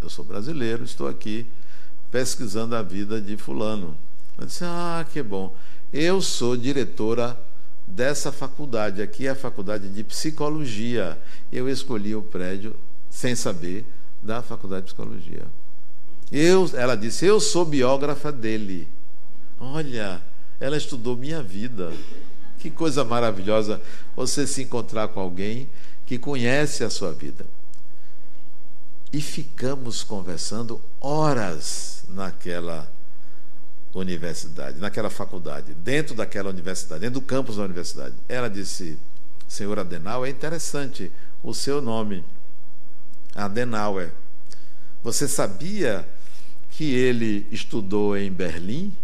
eu 0.00 0.08
sou 0.08 0.24
brasileiro, 0.24 0.84
estou 0.84 1.08
aqui 1.08 1.48
pesquisando 2.12 2.76
a 2.76 2.82
vida 2.82 3.20
de 3.20 3.36
fulano. 3.36 3.98
Eu 4.38 4.46
disse, 4.46 4.62
ah, 4.62 5.04
que 5.12 5.20
bom. 5.20 5.52
Eu 5.92 6.22
sou 6.22 6.56
diretora 6.56 7.36
dessa 7.90 8.30
faculdade, 8.30 9.02
aqui 9.02 9.26
é 9.26 9.30
a 9.30 9.34
faculdade 9.34 9.88
de 9.88 10.04
psicologia. 10.04 11.18
Eu 11.52 11.68
escolhi 11.68 12.14
o 12.14 12.22
prédio 12.22 12.74
sem 13.08 13.34
saber 13.34 13.84
da 14.22 14.42
faculdade 14.42 14.86
de 14.86 14.94
psicologia. 14.94 15.46
Eu, 16.30 16.70
ela 16.74 16.96
disse, 16.96 17.26
eu 17.26 17.40
sou 17.40 17.64
biógrafa 17.64 18.30
dele. 18.30 18.88
Olha, 19.58 20.22
ela 20.60 20.76
estudou 20.76 21.16
minha 21.16 21.42
vida. 21.42 21.92
Que 22.58 22.70
coisa 22.70 23.04
maravilhosa 23.04 23.80
você 24.14 24.46
se 24.46 24.62
encontrar 24.62 25.08
com 25.08 25.20
alguém 25.20 25.68
que 26.06 26.18
conhece 26.18 26.84
a 26.84 26.90
sua 26.90 27.12
vida. 27.12 27.44
E 29.12 29.20
ficamos 29.20 30.04
conversando 30.04 30.80
horas 31.00 32.04
naquela 32.08 32.90
universidade, 33.94 34.78
naquela 34.78 35.10
faculdade, 35.10 35.74
dentro 35.74 36.14
daquela 36.14 36.50
universidade, 36.50 37.00
dentro 37.00 37.20
do 37.20 37.26
campus 37.26 37.56
da 37.56 37.64
universidade. 37.64 38.14
Ela 38.28 38.48
disse: 38.48 38.98
Senhor 39.48 39.78
Adenauer, 39.78 40.28
é 40.28 40.30
interessante 40.30 41.10
o 41.42 41.52
seu 41.52 41.80
nome, 41.80 42.24
Adenauer. 43.34 44.12
Você 45.02 45.26
sabia 45.26 46.08
que 46.70 46.94
ele 46.94 47.46
estudou 47.50 48.16
em 48.16 48.30
Berlim? 48.30 48.94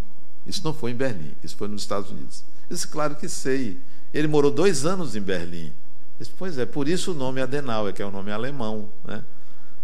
Isso 0.46 0.62
não 0.62 0.72
foi 0.72 0.92
em 0.92 0.94
Berlim, 0.94 1.34
isso 1.42 1.56
foi 1.56 1.68
nos 1.68 1.82
Estados 1.82 2.10
Unidos. 2.10 2.44
Disse: 2.70 2.86
Claro 2.86 3.16
que 3.16 3.28
sei. 3.28 3.78
Ele 4.14 4.28
morou 4.28 4.50
dois 4.50 4.86
anos 4.86 5.16
em 5.16 5.20
Berlim. 5.20 5.72
Disse, 6.18 6.30
pois 6.38 6.56
é, 6.56 6.64
por 6.64 6.88
isso 6.88 7.12
o 7.12 7.14
nome 7.14 7.40
Adenauer, 7.42 7.92
que 7.92 8.00
é 8.00 8.06
um 8.06 8.10
nome 8.10 8.30
alemão. 8.30 8.88
Né? 9.04 9.22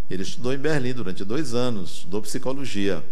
Ele 0.08 0.22
estudou 0.22 0.52
em 0.52 0.58
Berlim 0.58 0.94
durante 0.94 1.24
dois 1.24 1.54
anos, 1.54 1.98
estudou 1.98 2.22
psicologia. 2.22 3.04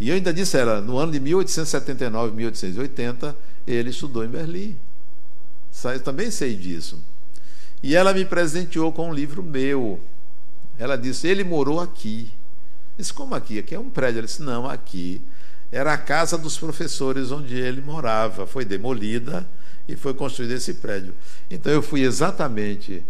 E 0.00 0.08
eu 0.08 0.14
ainda 0.14 0.32
disse, 0.32 0.56
era 0.56 0.80
no 0.80 0.96
ano 0.96 1.12
de 1.12 1.20
1879, 1.20 2.34
1880, 2.34 3.36
ele 3.66 3.90
estudou 3.90 4.24
em 4.24 4.28
Berlim. 4.28 4.76
Eu 5.84 6.00
também 6.00 6.30
sei 6.30 6.56
disso. 6.56 6.98
E 7.82 7.94
ela 7.94 8.12
me 8.12 8.24
presenteou 8.24 8.92
com 8.92 9.10
um 9.10 9.14
livro 9.14 9.42
meu. 9.42 10.00
Ela 10.78 10.96
disse: 10.96 11.28
ele 11.28 11.44
morou 11.44 11.80
aqui. 11.80 12.30
Eu 12.32 13.02
disse: 13.02 13.12
como 13.12 13.34
aqui? 13.34 13.58
Aqui 13.58 13.74
é 13.74 13.78
um 13.78 13.88
prédio. 13.88 14.18
Ela 14.18 14.26
disse: 14.26 14.42
não, 14.42 14.66
aqui. 14.66 15.20
Era 15.70 15.92
a 15.92 15.98
casa 15.98 16.36
dos 16.36 16.58
professores 16.58 17.30
onde 17.30 17.54
ele 17.54 17.80
morava. 17.80 18.46
Foi 18.46 18.64
demolida 18.64 19.46
e 19.86 19.94
foi 19.96 20.12
construído 20.14 20.52
esse 20.52 20.74
prédio. 20.74 21.14
Então 21.50 21.70
eu 21.70 21.82
fui 21.82 22.02
exatamente 22.02 23.02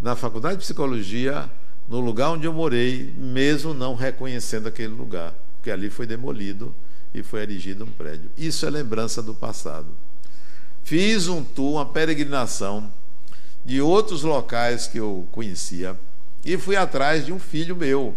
na 0.00 0.16
faculdade 0.16 0.56
de 0.56 0.62
psicologia, 0.62 1.48
no 1.88 2.00
lugar 2.00 2.30
onde 2.30 2.46
eu 2.46 2.52
morei, 2.52 3.12
mesmo 3.16 3.74
não 3.74 3.94
reconhecendo 3.94 4.66
aquele 4.66 4.92
lugar, 4.94 5.34
porque 5.60 5.70
ali 5.70 5.90
foi 5.90 6.06
demolido 6.06 6.74
e 7.12 7.22
foi 7.22 7.42
erigido 7.42 7.84
um 7.84 7.92
prédio. 7.92 8.30
Isso 8.36 8.64
é 8.64 8.70
lembrança 8.70 9.22
do 9.22 9.34
passado. 9.34 9.88
Fiz 10.82 11.28
um 11.28 11.44
tour, 11.44 11.72
uma 11.72 11.84
peregrinação 11.84 12.90
de 13.62 13.78
outros 13.82 14.22
locais 14.22 14.86
que 14.86 14.98
eu 14.98 15.28
conhecia 15.30 16.00
e 16.42 16.56
fui 16.56 16.76
atrás 16.76 17.26
de 17.26 17.32
um 17.32 17.38
filho 17.38 17.76
meu. 17.76 18.16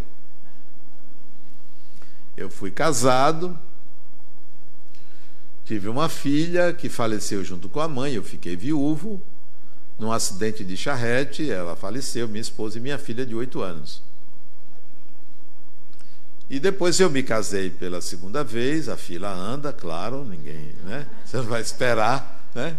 Eu 2.38 2.50
fui 2.50 2.72
casado, 2.72 3.60
tive 5.66 5.90
uma 5.90 6.08
filha 6.08 6.72
que 6.72 6.88
faleceu 6.88 7.44
junto 7.44 7.68
com 7.68 7.82
a 7.82 7.90
mãe, 7.90 8.14
eu 8.14 8.24
fiquei 8.24 8.56
viúvo. 8.56 9.22
Num 10.00 10.14
acidente 10.14 10.64
de 10.64 10.78
charrete, 10.78 11.52
ela 11.52 11.76
faleceu, 11.76 12.28
minha 12.28 12.42
esposa 12.42 12.78
e 12.78 12.82
minha 12.82 12.98
filha 12.98 13.26
de 13.26 13.36
oito 13.36 13.62
anos. 13.62 14.02
E 16.54 16.60
depois 16.60 17.00
eu 17.00 17.10
me 17.10 17.24
casei 17.24 17.72
pela 17.72 18.00
segunda 18.00 18.44
vez, 18.44 18.88
a 18.88 18.96
fila 18.96 19.34
anda, 19.34 19.74
claro, 19.74 20.24
ninguém, 20.24 20.76
né? 20.84 21.08
Você 21.26 21.38
não 21.38 21.46
vai 21.46 21.62
esperar 21.62 22.44
né? 22.54 22.78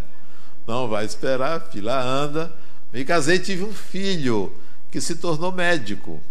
Não 0.66 0.88
vai 0.88 1.04
esperar, 1.04 1.56
a 1.56 1.60
fila 1.60 2.00
anda. 2.00 2.54
Me 2.92 3.04
casei 3.04 3.38
tive 3.38 3.64
um 3.64 3.72
filho 3.72 4.52
que 4.90 5.00
se 5.00 5.16
tornou 5.16 5.52
médico. 5.52 6.22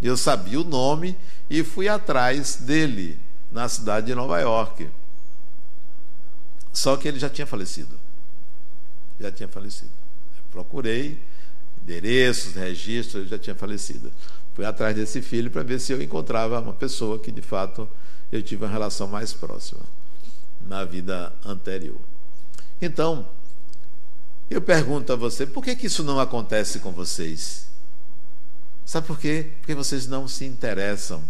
Eu 0.00 0.16
sabia 0.16 0.60
o 0.60 0.64
nome 0.64 1.16
e 1.48 1.62
fui 1.62 1.88
atrás 1.88 2.56
dele 2.56 3.18
na 3.50 3.68
cidade 3.68 4.06
de 4.06 4.14
Nova 4.14 4.40
York. 4.40 4.88
Só 6.72 6.96
que 6.96 7.08
ele 7.08 7.18
já 7.18 7.28
tinha 7.28 7.46
falecido. 7.46 7.98
Já 9.20 9.30
tinha 9.30 9.48
falecido. 9.48 9.90
Eu 10.36 10.44
procurei 10.50 11.18
endereços, 11.82 12.54
registros, 12.54 13.22
ele 13.22 13.28
já 13.28 13.38
tinha 13.38 13.54
falecido. 13.54 14.12
Fui 14.56 14.64
atrás 14.64 14.96
desse 14.96 15.20
filho 15.20 15.50
para 15.50 15.62
ver 15.62 15.78
se 15.78 15.92
eu 15.92 16.00
encontrava 16.00 16.58
uma 16.58 16.72
pessoa 16.72 17.18
que 17.18 17.30
de 17.30 17.42
fato 17.42 17.86
eu 18.32 18.42
tive 18.42 18.64
uma 18.64 18.70
relação 18.70 19.06
mais 19.06 19.30
próxima 19.30 19.82
na 20.66 20.82
vida 20.82 21.30
anterior. 21.44 22.00
Então, 22.80 23.28
eu 24.48 24.62
pergunto 24.62 25.12
a 25.12 25.16
você, 25.16 25.44
por 25.44 25.62
que, 25.62 25.76
que 25.76 25.88
isso 25.88 26.02
não 26.02 26.18
acontece 26.18 26.78
com 26.78 26.90
vocês? 26.90 27.66
Sabe 28.82 29.06
por 29.06 29.18
quê? 29.18 29.50
Porque 29.58 29.74
vocês 29.74 30.06
não 30.06 30.26
se 30.26 30.46
interessam 30.46 31.22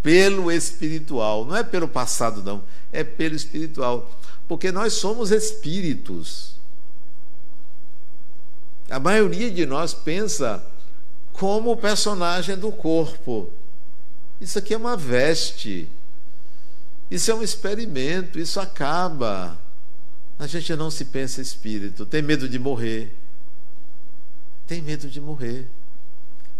pelo 0.00 0.52
espiritual, 0.52 1.44
não 1.44 1.56
é 1.56 1.64
pelo 1.64 1.88
passado, 1.88 2.40
não, 2.40 2.62
é 2.92 3.02
pelo 3.02 3.34
espiritual. 3.34 4.08
Porque 4.46 4.70
nós 4.70 4.92
somos 4.92 5.32
espíritos. 5.32 6.54
A 8.88 9.00
maioria 9.00 9.50
de 9.50 9.66
nós 9.66 9.92
pensa 9.92 10.64
como 11.38 11.70
o 11.70 11.76
personagem 11.76 12.56
do 12.56 12.72
corpo. 12.72 13.50
Isso 14.40 14.58
aqui 14.58 14.74
é 14.74 14.76
uma 14.76 14.96
veste. 14.96 15.88
Isso 17.08 17.30
é 17.30 17.34
um 17.34 17.42
experimento, 17.42 18.38
isso 18.38 18.60
acaba. 18.60 19.56
A 20.38 20.46
gente 20.46 20.74
não 20.74 20.90
se 20.90 21.04
pensa 21.04 21.40
espírito, 21.40 22.04
tem 22.04 22.22
medo 22.22 22.48
de 22.48 22.58
morrer. 22.58 23.16
Tem 24.66 24.82
medo 24.82 25.08
de 25.08 25.20
morrer. 25.20 25.68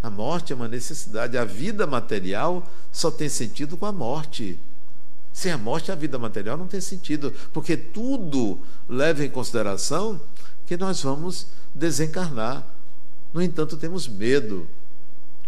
A 0.00 0.08
morte 0.08 0.52
é 0.52 0.56
uma 0.56 0.68
necessidade. 0.68 1.36
A 1.36 1.44
vida 1.44 1.86
material 1.86 2.66
só 2.92 3.10
tem 3.10 3.28
sentido 3.28 3.76
com 3.76 3.84
a 3.84 3.92
morte. 3.92 4.58
Sem 5.32 5.52
a 5.52 5.58
morte, 5.58 5.90
a 5.92 5.94
vida 5.96 6.18
material 6.18 6.56
não 6.56 6.66
tem 6.66 6.80
sentido, 6.80 7.32
porque 7.52 7.76
tudo 7.76 8.58
leva 8.88 9.24
em 9.24 9.30
consideração 9.30 10.20
que 10.66 10.76
nós 10.76 11.02
vamos 11.02 11.48
desencarnar. 11.74 12.64
No 13.38 13.44
entanto, 13.44 13.76
temos 13.76 14.08
medo. 14.08 14.66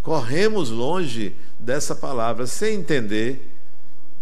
Corremos 0.01 0.70
longe 0.70 1.34
dessa 1.59 1.93
palavra 1.93 2.47
sem 2.47 2.76
entender 2.76 3.53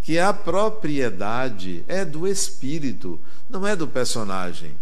que 0.00 0.18
a 0.18 0.32
propriedade 0.32 1.84
é 1.86 2.02
do 2.02 2.26
espírito, 2.26 3.20
não 3.46 3.66
é 3.66 3.76
do 3.76 3.86
personagem. 3.86 4.74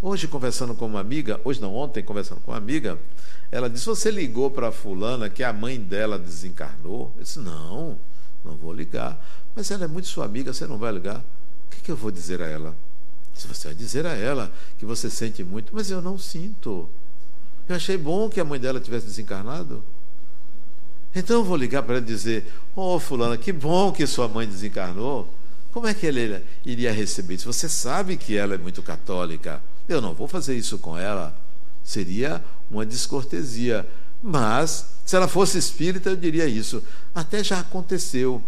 Hoje, 0.00 0.28
conversando 0.28 0.72
com 0.72 0.86
uma 0.86 1.00
amiga, 1.00 1.40
hoje 1.42 1.60
não, 1.60 1.74
ontem, 1.74 2.00
conversando 2.00 2.40
com 2.42 2.52
uma 2.52 2.58
amiga, 2.58 2.96
ela 3.50 3.68
disse: 3.68 3.86
Você 3.86 4.08
ligou 4.08 4.48
para 4.48 4.70
Fulana 4.70 5.28
que 5.28 5.42
a 5.42 5.52
mãe 5.52 5.80
dela 5.80 6.20
desencarnou? 6.20 7.12
Eu 7.16 7.24
disse: 7.24 7.40
Não, 7.40 7.98
não 8.44 8.54
vou 8.54 8.72
ligar. 8.72 9.20
Mas 9.52 9.68
ela 9.72 9.82
é 9.82 9.88
muito 9.88 10.06
sua 10.06 10.26
amiga, 10.26 10.52
você 10.52 10.64
não 10.64 10.78
vai 10.78 10.92
ligar? 10.92 11.18
O 11.18 11.70
que, 11.70 11.80
que 11.80 11.90
eu 11.90 11.96
vou 11.96 12.12
dizer 12.12 12.40
a 12.40 12.46
ela? 12.46 12.76
Se 13.34 13.48
você 13.48 13.66
vai 13.66 13.74
dizer 13.74 14.06
a 14.06 14.14
ela 14.14 14.52
que 14.78 14.86
você 14.86 15.10
sente 15.10 15.42
muito, 15.42 15.74
mas 15.74 15.90
eu 15.90 16.00
não 16.00 16.16
sinto. 16.16 16.88
Eu 17.72 17.76
achei 17.76 17.96
bom 17.96 18.28
que 18.28 18.38
a 18.38 18.44
mãe 18.44 18.60
dela 18.60 18.78
tivesse 18.78 19.06
desencarnado. 19.06 19.82
Então 21.14 21.36
eu 21.36 21.44
vou 21.44 21.56
ligar 21.56 21.82
para 21.82 21.96
ele 21.96 22.06
dizer: 22.06 22.46
Ô 22.76 22.94
oh, 22.94 23.00
Fulana, 23.00 23.38
que 23.38 23.50
bom 23.50 23.90
que 23.92 24.06
sua 24.06 24.28
mãe 24.28 24.46
desencarnou. 24.46 25.26
Como 25.72 25.86
é 25.86 25.94
que 25.94 26.04
ele 26.04 26.44
iria 26.66 26.92
receber 26.92 27.34
isso? 27.34 27.50
Você 27.50 27.70
sabe 27.70 28.18
que 28.18 28.36
ela 28.36 28.54
é 28.54 28.58
muito 28.58 28.82
católica. 28.82 29.62
Eu 29.88 30.02
não 30.02 30.12
vou 30.12 30.28
fazer 30.28 30.54
isso 30.54 30.78
com 30.78 30.98
ela. 30.98 31.34
Seria 31.82 32.44
uma 32.70 32.84
descortesia. 32.84 33.88
Mas, 34.22 34.86
se 35.04 35.16
ela 35.16 35.26
fosse 35.26 35.56
espírita, 35.56 36.10
eu 36.10 36.16
diria 36.16 36.46
isso. 36.46 36.82
Até 37.14 37.42
já 37.42 37.58
aconteceu. 37.58 38.42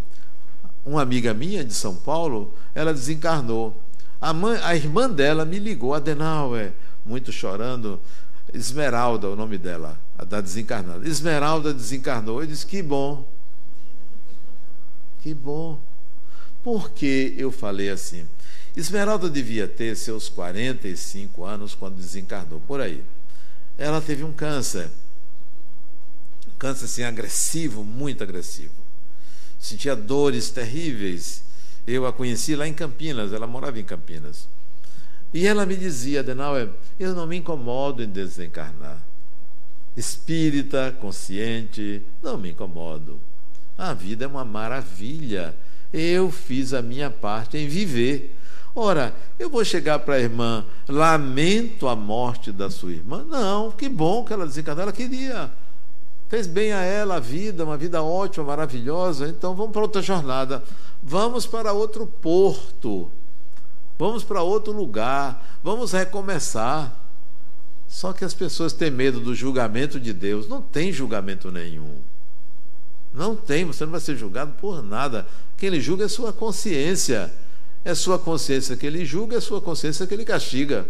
Uma 0.84 1.00
amiga 1.00 1.32
minha 1.32 1.64
de 1.64 1.72
São 1.72 1.96
Paulo, 1.96 2.52
ela 2.74 2.92
desencarnou. 2.92 3.74
A, 4.20 4.34
mãe, 4.34 4.60
a 4.62 4.76
irmã 4.76 5.08
dela 5.08 5.46
me 5.46 5.58
ligou, 5.58 5.94
Adenauer, 5.94 6.72
muito 7.06 7.32
chorando. 7.32 7.98
Esmeralda, 8.54 9.28
o 9.28 9.36
nome 9.36 9.58
dela 9.58 9.98
a 10.16 10.24
da 10.24 10.40
desencarnada. 10.40 11.06
Esmeralda 11.08 11.74
desencarnou. 11.74 12.40
Eu 12.40 12.46
disse: 12.46 12.64
Que 12.64 12.82
bom. 12.82 13.28
Que 15.22 15.34
bom. 15.34 15.78
Por 16.62 16.90
que 16.90 17.34
eu 17.36 17.50
falei 17.50 17.90
assim? 17.90 18.26
Esmeralda 18.76 19.28
devia 19.28 19.68
ter 19.68 19.96
seus 19.96 20.28
45 20.28 21.44
anos 21.44 21.74
quando 21.74 21.96
desencarnou, 21.96 22.60
por 22.60 22.80
aí. 22.80 23.02
Ela 23.76 24.00
teve 24.00 24.24
um 24.24 24.32
câncer. 24.32 24.88
Um 26.46 26.58
câncer 26.58 26.84
assim 26.86 27.02
agressivo, 27.02 27.84
muito 27.84 28.22
agressivo. 28.22 28.72
Sentia 29.58 29.94
dores 29.94 30.50
terríveis. 30.50 31.42
Eu 31.86 32.06
a 32.06 32.12
conheci 32.12 32.56
lá 32.56 32.66
em 32.66 32.72
Campinas, 32.72 33.32
ela 33.32 33.46
morava 33.46 33.78
em 33.78 33.84
Campinas. 33.84 34.48
E 35.34 35.46
ela 35.46 35.66
me 35.66 35.76
dizia, 35.76 36.20
Adenauer, 36.20 36.70
eu 36.98 37.14
não 37.14 37.26
me 37.26 37.36
incomodo 37.36 38.02
em 38.02 38.08
desencarnar 38.08 39.02
espírita, 39.96 40.94
consciente, 41.00 42.02
não 42.22 42.36
me 42.36 42.50
incomodo. 42.50 43.20
A 43.76 43.92
vida 43.92 44.24
é 44.24 44.28
uma 44.28 44.44
maravilha. 44.44 45.54
Eu 45.92 46.30
fiz 46.30 46.74
a 46.74 46.82
minha 46.82 47.10
parte 47.10 47.56
em 47.56 47.68
viver. 47.68 48.36
Ora, 48.74 49.14
eu 49.38 49.48
vou 49.48 49.64
chegar 49.64 50.00
para 50.00 50.14
a 50.14 50.20
irmã, 50.20 50.64
lamento 50.88 51.86
a 51.86 51.94
morte 51.94 52.50
da 52.50 52.68
sua 52.68 52.90
irmã? 52.90 53.24
Não, 53.28 53.70
que 53.70 53.88
bom 53.88 54.24
que 54.24 54.32
ela 54.32 54.46
desencarnou, 54.46 54.82
ela 54.82 54.92
queria. 54.92 55.50
Fez 56.28 56.48
bem 56.48 56.72
a 56.72 56.80
ela 56.80 57.16
a 57.16 57.20
vida, 57.20 57.64
uma 57.64 57.76
vida 57.76 58.02
ótima, 58.02 58.46
maravilhosa. 58.46 59.28
Então 59.28 59.54
vamos 59.54 59.72
para 59.72 59.82
outra 59.82 60.02
jornada. 60.02 60.64
Vamos 61.00 61.46
para 61.46 61.72
outro 61.72 62.06
porto. 62.06 63.08
Vamos 63.98 64.24
para 64.24 64.42
outro 64.42 64.72
lugar. 64.72 65.58
Vamos 65.62 65.92
recomeçar. 65.92 67.00
Só 67.88 68.12
que 68.12 68.24
as 68.24 68.34
pessoas 68.34 68.72
têm 68.72 68.90
medo 68.90 69.20
do 69.20 69.34
julgamento 69.34 70.00
de 70.00 70.12
Deus. 70.12 70.48
Não 70.48 70.60
tem 70.60 70.92
julgamento 70.92 71.50
nenhum. 71.50 71.98
Não 73.12 73.36
tem, 73.36 73.64
você 73.64 73.84
não 73.84 73.92
vai 73.92 74.00
ser 74.00 74.16
julgado 74.16 74.52
por 74.54 74.82
nada. 74.82 75.26
Quem 75.56 75.68
ele 75.68 75.80
julga 75.80 76.04
é 76.04 76.08
sua 76.08 76.32
consciência. 76.32 77.32
É 77.84 77.94
sua 77.94 78.18
consciência 78.18 78.76
que 78.76 78.86
ele 78.86 79.04
julga, 79.04 79.36
é 79.36 79.40
sua 79.40 79.60
consciência 79.60 80.06
que 80.06 80.14
ele 80.14 80.24
castiga. 80.24 80.86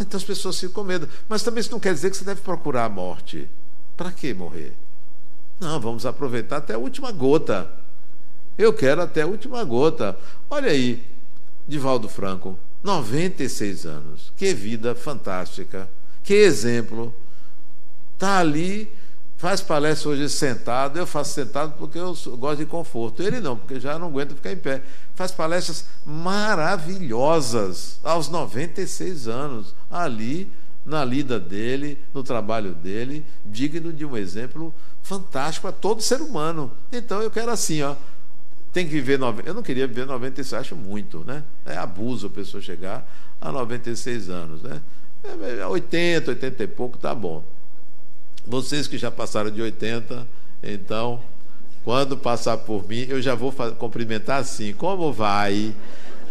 Então 0.00 0.18
as 0.18 0.24
pessoas 0.24 0.58
ficam 0.58 0.82
com 0.82 0.84
medo. 0.84 1.08
Mas 1.28 1.42
também 1.42 1.60
isso 1.60 1.70
não 1.70 1.78
quer 1.78 1.94
dizer 1.94 2.10
que 2.10 2.16
você 2.16 2.24
deve 2.24 2.40
procurar 2.40 2.86
a 2.86 2.88
morte. 2.88 3.48
Para 3.96 4.10
que 4.10 4.34
morrer? 4.34 4.74
Não, 5.60 5.78
vamos 5.78 6.04
aproveitar 6.04 6.56
até 6.56 6.74
a 6.74 6.78
última 6.78 7.12
gota. 7.12 7.70
Eu 8.56 8.72
quero 8.72 9.02
até 9.02 9.22
a 9.22 9.26
última 9.26 9.62
gota. 9.64 10.16
Olha 10.48 10.70
aí, 10.70 11.04
Divaldo 11.66 12.08
Franco. 12.08 12.58
96 12.82 13.86
anos. 13.86 14.32
Que 14.36 14.52
vida 14.54 14.94
fantástica. 14.94 15.88
Que 16.22 16.34
exemplo. 16.34 17.14
Está 18.14 18.38
ali 18.38 18.90
faz 19.44 19.60
palestra 19.60 20.08
hoje 20.08 20.26
sentado, 20.30 20.98
eu 20.98 21.06
faço 21.06 21.34
sentado 21.34 21.74
porque 21.78 21.98
eu 21.98 22.16
gosto 22.38 22.60
de 22.60 22.64
conforto. 22.64 23.22
Ele 23.22 23.40
não, 23.40 23.58
porque 23.58 23.78
já 23.78 23.98
não 23.98 24.06
aguenta 24.06 24.34
ficar 24.34 24.52
em 24.52 24.56
pé. 24.56 24.82
Faz 25.14 25.32
palestras 25.32 25.84
maravilhosas 26.02 28.00
aos 28.02 28.30
96 28.30 29.28
anos, 29.28 29.74
ali 29.90 30.50
na 30.82 31.04
lida 31.04 31.38
dele, 31.38 31.98
no 32.14 32.22
trabalho 32.22 32.74
dele, 32.74 33.22
digno 33.44 33.92
de 33.92 34.06
um 34.06 34.16
exemplo 34.16 34.74
fantástico 35.02 35.66
para 35.66 35.72
todo 35.72 36.00
ser 36.00 36.22
humano. 36.22 36.72
Então 36.90 37.20
eu 37.20 37.30
quero 37.30 37.50
assim, 37.50 37.82
ó, 37.82 37.96
tem 38.74 38.84
que 38.86 38.92
viver. 38.92 39.20
Eu 39.46 39.54
não 39.54 39.62
queria 39.62 39.86
viver 39.86 40.04
96, 40.04 40.60
acho 40.60 40.76
muito, 40.76 41.24
né? 41.24 41.44
É 41.64 41.76
abuso 41.76 42.26
a 42.26 42.30
pessoa 42.30 42.60
chegar 42.60 43.08
a 43.40 43.52
96 43.52 44.28
anos, 44.28 44.62
né? 44.62 44.82
80, 45.70 46.30
é, 46.30 46.34
80 46.34 46.64
e 46.64 46.66
pouco, 46.66 46.98
tá 46.98 47.14
bom. 47.14 47.44
Vocês 48.44 48.88
que 48.88 48.98
já 48.98 49.12
passaram 49.12 49.50
de 49.50 49.62
80, 49.62 50.26
então, 50.60 51.22
quando 51.84 52.16
passar 52.16 52.58
por 52.58 52.86
mim, 52.86 53.06
eu 53.08 53.22
já 53.22 53.36
vou 53.36 53.52
cumprimentar 53.78 54.40
assim: 54.40 54.72
como 54.72 55.12
vai? 55.12 55.72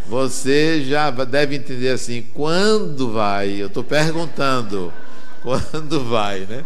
Você 0.07 0.83
já 0.83 1.09
deve 1.11 1.55
entender 1.55 1.89
assim: 1.89 2.21
quando 2.33 3.13
vai? 3.13 3.51
Eu 3.51 3.67
estou 3.67 3.85
perguntando: 3.85 4.91
quando 5.41 6.03
vai, 6.03 6.41
né? 6.41 6.65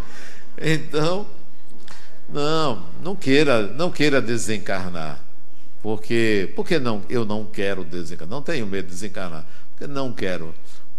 Então, 0.60 1.28
não, 2.28 2.84
não 3.04 3.16
queira, 3.16 3.68
não 3.68 3.92
queira 3.92 4.20
desencarnar. 4.20 5.27
Porque, 5.88 6.52
porque 6.54 6.80
não, 6.80 7.02
eu 7.08 7.24
não 7.24 7.46
quero 7.46 7.82
desencarnar. 7.86 8.38
Não 8.38 8.44
tenho 8.44 8.68
medo 8.68 8.88
de 8.88 8.92
desencarnar. 8.92 9.46
Porque 9.70 9.88
não 9.88 10.12
quero. 10.12 10.54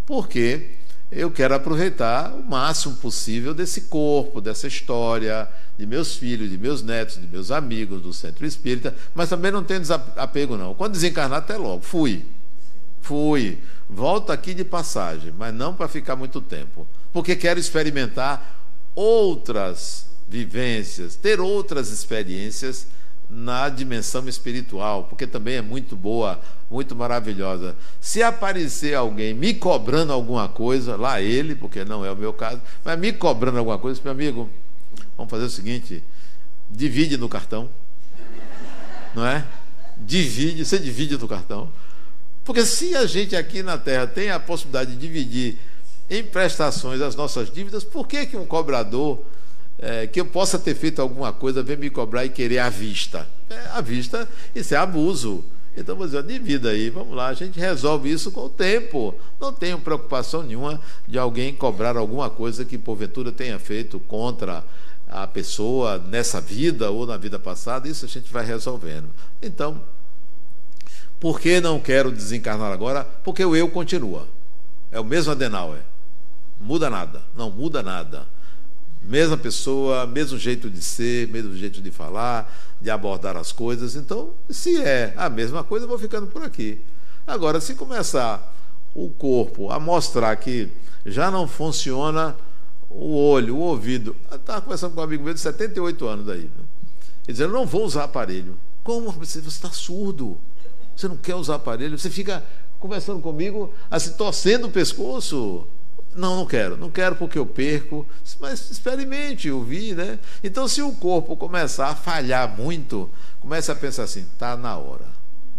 Porque 0.06 0.70
eu 1.12 1.30
quero 1.30 1.54
aproveitar 1.54 2.32
o 2.32 2.42
máximo 2.42 2.96
possível 2.96 3.52
desse 3.52 3.82
corpo, 3.82 4.40
dessa 4.40 4.66
história, 4.66 5.46
de 5.76 5.84
meus 5.84 6.16
filhos, 6.16 6.48
de 6.48 6.56
meus 6.56 6.82
netos, 6.82 7.20
de 7.20 7.26
meus 7.26 7.50
amigos 7.50 8.00
do 8.00 8.14
centro 8.14 8.46
espírita, 8.46 8.96
mas 9.14 9.28
também 9.28 9.52
não 9.52 9.62
tenho 9.62 9.80
desapego, 9.80 10.56
não. 10.56 10.72
Quando 10.72 10.92
desencarnar, 10.92 11.40
até 11.40 11.58
logo. 11.58 11.82
Fui. 11.82 12.24
Fui. 13.02 13.58
Volto 13.90 14.32
aqui 14.32 14.54
de 14.54 14.64
passagem, 14.64 15.34
mas 15.36 15.52
não 15.52 15.74
para 15.74 15.86
ficar 15.86 16.16
muito 16.16 16.40
tempo. 16.40 16.86
Porque 17.12 17.36
quero 17.36 17.60
experimentar 17.60 18.58
outras 18.94 20.06
vivências, 20.26 21.14
ter 21.14 21.40
outras 21.40 21.90
experiências 21.90 22.86
na 23.30 23.68
dimensão 23.68 24.26
espiritual, 24.26 25.04
porque 25.04 25.26
também 25.26 25.56
é 25.56 25.62
muito 25.62 25.94
boa, 25.94 26.40
muito 26.70 26.96
maravilhosa. 26.96 27.76
Se 28.00 28.22
aparecer 28.22 28.94
alguém 28.94 29.34
me 29.34 29.52
cobrando 29.52 30.12
alguma 30.12 30.48
coisa, 30.48 30.96
lá 30.96 31.20
ele, 31.20 31.54
porque 31.54 31.84
não 31.84 32.04
é 32.04 32.10
o 32.10 32.16
meu 32.16 32.32
caso, 32.32 32.60
mas 32.82 32.98
me 32.98 33.12
cobrando 33.12 33.58
alguma 33.58 33.78
coisa, 33.78 34.00
meu 34.02 34.12
amigo, 34.12 34.48
vamos 35.16 35.30
fazer 35.30 35.44
o 35.44 35.50
seguinte: 35.50 36.02
divide 36.70 37.18
no 37.18 37.28
cartão, 37.28 37.68
não 39.14 39.26
é? 39.26 39.44
Divide, 39.98 40.64
você 40.64 40.78
divide 40.78 41.18
no 41.18 41.28
cartão. 41.28 41.70
Porque 42.44 42.64
se 42.64 42.96
a 42.96 43.04
gente 43.04 43.36
aqui 43.36 43.62
na 43.62 43.76
Terra 43.76 44.06
tem 44.06 44.30
a 44.30 44.40
possibilidade 44.40 44.92
de 44.92 44.96
dividir 44.96 45.58
em 46.08 46.24
prestações 46.24 47.02
as 47.02 47.14
nossas 47.14 47.52
dívidas, 47.52 47.84
por 47.84 48.06
que, 48.06 48.24
que 48.24 48.38
um 48.38 48.46
cobrador 48.46 49.22
é, 49.78 50.06
que 50.06 50.20
eu 50.20 50.26
possa 50.26 50.58
ter 50.58 50.74
feito 50.74 51.00
alguma 51.00 51.32
coisa, 51.32 51.62
vem 51.62 51.76
me 51.76 51.90
cobrar 51.90 52.24
e 52.24 52.28
querer 52.28 52.58
à 52.58 52.68
vista. 52.68 53.26
É, 53.48 53.58
à 53.72 53.80
vista, 53.80 54.28
isso 54.54 54.74
é 54.74 54.76
abuso. 54.76 55.44
Então, 55.76 55.94
vou 55.94 56.06
dizer, 56.06 56.24
divida 56.24 56.70
aí, 56.70 56.90
vamos 56.90 57.16
lá, 57.16 57.28
a 57.28 57.34
gente 57.34 57.60
resolve 57.60 58.10
isso 58.10 58.32
com 58.32 58.46
o 58.46 58.48
tempo. 58.48 59.14
Não 59.40 59.52
tenho 59.52 59.78
preocupação 59.78 60.42
nenhuma 60.42 60.80
de 61.06 61.18
alguém 61.18 61.54
cobrar 61.54 61.96
alguma 61.96 62.28
coisa 62.28 62.64
que 62.64 62.76
porventura 62.76 63.30
tenha 63.30 63.58
feito 63.60 64.00
contra 64.00 64.64
a 65.08 65.26
pessoa 65.26 65.98
nessa 65.98 66.40
vida 66.40 66.90
ou 66.90 67.06
na 67.06 67.16
vida 67.16 67.38
passada, 67.38 67.88
isso 67.88 68.04
a 68.04 68.08
gente 68.08 68.30
vai 68.32 68.44
resolvendo. 68.44 69.08
Então, 69.40 69.80
por 71.20 71.40
que 71.40 71.60
não 71.60 71.80
quero 71.80 72.10
desencarnar 72.10 72.72
agora? 72.72 73.04
Porque 73.24 73.44
o 73.44 73.56
eu 73.56 73.68
continua. 73.68 74.26
É 74.90 75.00
o 75.00 75.04
mesmo 75.04 75.32
Adenauer. 75.32 75.82
Muda 76.60 76.90
nada, 76.90 77.22
não 77.36 77.50
muda 77.50 77.82
nada. 77.82 78.26
Mesma 79.02 79.36
pessoa, 79.36 80.06
mesmo 80.06 80.38
jeito 80.38 80.68
de 80.68 80.82
ser, 80.82 81.28
mesmo 81.28 81.54
jeito 81.54 81.80
de 81.80 81.90
falar, 81.90 82.52
de 82.80 82.90
abordar 82.90 83.36
as 83.36 83.52
coisas. 83.52 83.96
Então, 83.96 84.34
se 84.50 84.80
é 84.80 85.14
a 85.16 85.30
mesma 85.30 85.64
coisa, 85.64 85.84
eu 85.84 85.88
vou 85.88 85.98
ficando 85.98 86.26
por 86.26 86.42
aqui. 86.42 86.80
Agora, 87.26 87.60
se 87.60 87.74
começar 87.74 88.54
o 88.94 89.10
corpo 89.10 89.70
a 89.70 89.78
mostrar 89.78 90.34
que 90.36 90.68
já 91.04 91.30
não 91.30 91.46
funciona 91.46 92.36
o 92.90 93.14
olho, 93.14 93.56
o 93.56 93.60
ouvido. 93.60 94.16
Eu 94.30 94.36
estava 94.36 94.60
conversando 94.60 94.94
com 94.94 95.00
um 95.00 95.04
amigo 95.04 95.24
meu 95.24 95.34
de 95.34 95.40
78 95.40 96.06
anos 96.06 96.28
aí. 96.28 96.42
Né? 96.42 96.50
Ele 97.26 97.32
dizendo, 97.32 97.50
eu 97.50 97.58
não 97.58 97.66
vou 97.66 97.84
usar 97.84 98.04
aparelho. 98.04 98.58
Como? 98.82 99.10
Você 99.12 99.40
está 99.40 99.70
surdo. 99.70 100.38
Você 100.96 101.06
não 101.06 101.16
quer 101.16 101.34
usar 101.34 101.56
aparelho? 101.56 101.98
Você 101.98 102.10
fica 102.10 102.42
conversando 102.80 103.20
comigo, 103.20 103.72
assim, 103.90 104.12
torcendo 104.12 104.66
o 104.66 104.70
pescoço. 104.70 105.66
Não, 106.14 106.36
não 106.36 106.46
quero, 106.46 106.76
não 106.76 106.90
quero 106.90 107.14
porque 107.16 107.38
eu 107.38 107.46
perco, 107.46 108.06
mas 108.40 108.70
experimente 108.70 109.50
ouvir, 109.50 109.94
né? 109.94 110.18
Então, 110.42 110.66
se 110.66 110.82
o 110.82 110.92
corpo 110.92 111.36
começar 111.36 111.88
a 111.88 111.94
falhar 111.94 112.56
muito, 112.56 113.08
comece 113.40 113.70
a 113.70 113.74
pensar 113.74 114.04
assim: 114.04 114.20
está 114.20 114.56
na 114.56 114.76
hora. 114.76 115.06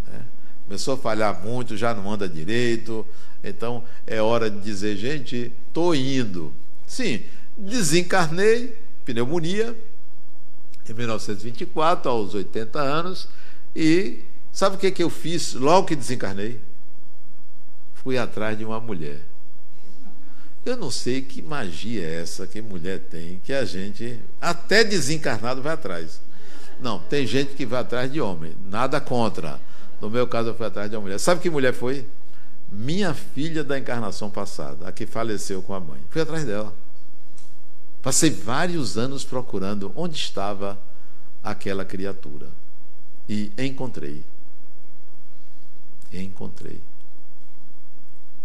Né? 0.08 0.22
Começou 0.66 0.96
a 0.96 0.98
falhar 0.98 1.42
muito, 1.42 1.78
já 1.78 1.94
não 1.94 2.12
anda 2.12 2.28
direito, 2.28 3.06
então 3.44 3.84
é 4.06 4.22
hora 4.22 4.50
de 4.50 4.60
dizer: 4.60 4.98
gente, 4.98 5.52
estou 5.68 5.96
indo. 5.96 6.52
Sim, 6.86 7.22
desencarnei, 7.58 8.78
pneumonia, 9.06 9.78
em 10.90 10.94
1924, 10.94 12.10
aos 12.10 12.34
80 12.34 12.80
anos, 12.80 13.30
e 13.76 14.24
sabe 14.52 14.76
o 14.76 14.80
que, 14.80 14.92
que 14.92 15.04
eu 15.04 15.10
fiz 15.10 15.54
logo 15.54 15.88
que 15.88 15.96
desencarnei? 15.96 16.60
Fui 17.94 18.18
atrás 18.18 18.58
de 18.58 18.66
uma 18.66 18.80
mulher. 18.80 19.29
Eu 20.70 20.78
não 20.78 20.92
sei 20.92 21.24
que 21.24 21.42
magia 21.42 22.06
é 22.06 22.22
essa 22.22 22.46
que 22.46 22.62
mulher 22.62 23.00
tem, 23.00 23.42
que 23.44 23.52
a 23.52 23.66
gente, 23.66 24.20
até 24.40 24.84
desencarnado, 24.84 25.64
vai 25.64 25.74
atrás. 25.74 26.22
Não, 26.80 27.00
tem 27.00 27.26
gente 27.26 27.56
que 27.56 27.66
vai 27.66 27.82
atrás 27.82 28.12
de 28.12 28.22
homem, 28.22 28.56
nada 28.70 29.02
contra. 29.02 29.60
No 30.00 30.12
meu 30.12 30.28
caso, 30.28 30.50
eu 30.50 30.54
fui 30.54 30.68
atrás 30.68 30.88
de 30.88 30.96
uma 30.96 31.02
mulher. 31.02 31.18
Sabe 31.20 31.42
que 31.42 31.50
mulher 31.50 31.74
foi? 31.74 32.08
Minha 32.72 33.16
filha 33.16 33.64
da 33.64 33.80
encarnação 33.80 34.30
passada, 34.30 34.88
a 34.88 34.92
que 34.92 35.08
faleceu 35.08 35.64
com 35.64 35.74
a 35.74 35.80
mãe. 35.80 36.00
Fui 36.12 36.22
atrás 36.22 36.46
dela. 36.46 36.72
Passei 38.04 38.30
vários 38.30 38.96
anos 38.96 39.26
procurando 39.26 39.92
onde 39.96 40.18
estava 40.18 40.80
aquela 41.44 41.84
criatura. 41.84 42.48
E 43.28 43.52
encontrei. 43.58 44.24
Encontrei. 46.14 46.80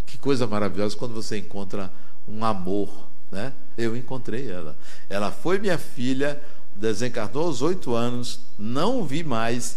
Que 0.06 0.16
coisa 0.16 0.46
maravilhosa 0.46 0.96
quando 0.96 1.12
você 1.12 1.36
encontra 1.36 1.92
um 2.28 2.44
amor. 2.44 2.88
Né? 3.30 3.52
Eu 3.76 3.96
encontrei 3.96 4.50
ela. 4.50 4.76
Ela 5.08 5.30
foi 5.30 5.58
minha 5.58 5.78
filha, 5.78 6.40
desencarnou 6.74 7.46
aos 7.46 7.62
oito 7.62 7.94
anos, 7.94 8.40
não 8.58 9.04
vi 9.04 9.24
mais. 9.24 9.76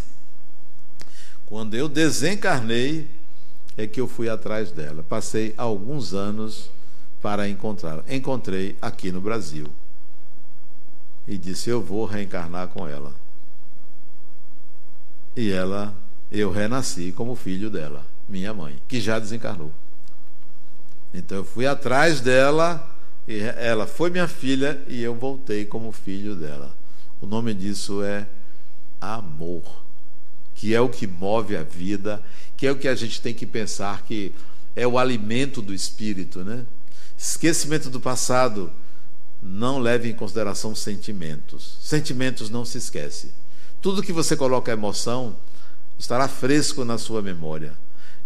Quando 1.45 1.75
eu 1.75 1.87
desencarnei, 1.87 3.09
é 3.77 3.85
que 3.85 4.01
eu 4.01 4.07
fui 4.07 4.27
atrás 4.27 4.71
dela. 4.71 5.03
Passei 5.07 5.53
alguns 5.57 6.13
anos 6.13 6.69
para 7.21 7.47
encontrá-la. 7.47 8.03
Encontrei 8.09 8.75
aqui 8.81 9.11
no 9.11 9.21
Brasil. 9.21 9.67
E 11.27 11.37
disse: 11.37 11.69
Eu 11.69 11.81
vou 11.81 12.05
reencarnar 12.05 12.67
com 12.69 12.87
ela. 12.87 13.13
E 15.35 15.51
ela, 15.51 15.95
eu 16.31 16.51
renasci 16.51 17.11
como 17.11 17.35
filho 17.35 17.69
dela, 17.69 18.03
minha 18.27 18.53
mãe, 18.53 18.81
que 18.87 18.99
já 18.99 19.19
desencarnou. 19.19 19.71
Então 21.17 21.39
eu 21.39 21.43
fui 21.43 21.65
atrás 21.65 22.21
dela, 22.21 22.95
e 23.27 23.39
ela 23.39 23.87
foi 23.87 24.11
minha 24.11 24.27
filha 24.27 24.79
e 24.87 25.01
eu 25.01 25.15
voltei 25.15 25.65
como 25.65 25.91
filho 25.91 26.35
dela. 26.35 26.75
O 27.19 27.25
nome 27.25 27.55
disso 27.55 28.03
é 28.03 28.27
amor, 29.01 29.63
que 30.53 30.75
é 30.75 30.79
o 30.79 30.87
que 30.87 31.07
move 31.07 31.57
a 31.57 31.63
vida, 31.63 32.23
que 32.55 32.67
é 32.67 32.71
o 32.71 32.77
que 32.77 32.87
a 32.87 32.93
gente 32.93 33.19
tem 33.19 33.33
que 33.33 33.47
pensar 33.47 34.03
que 34.03 34.31
é 34.75 34.85
o 34.87 34.99
alimento 34.99 35.59
do 35.59 35.73
espírito, 35.73 36.43
né? 36.43 36.63
Esquecimento 37.17 37.89
do 37.89 37.99
passado 37.99 38.71
não 39.41 39.79
leve 39.79 40.09
em 40.09 40.13
consideração 40.13 40.75
sentimentos. 40.75 41.79
Sentimentos 41.81 42.51
não 42.51 42.63
se 42.63 42.77
esquece. 42.77 43.31
Tudo 43.81 44.03
que 44.03 44.13
você 44.13 44.35
coloca 44.35 44.71
emoção 44.71 45.35
estará 45.97 46.27
fresco 46.27 46.85
na 46.85 46.99
sua 46.99 47.23
memória 47.23 47.73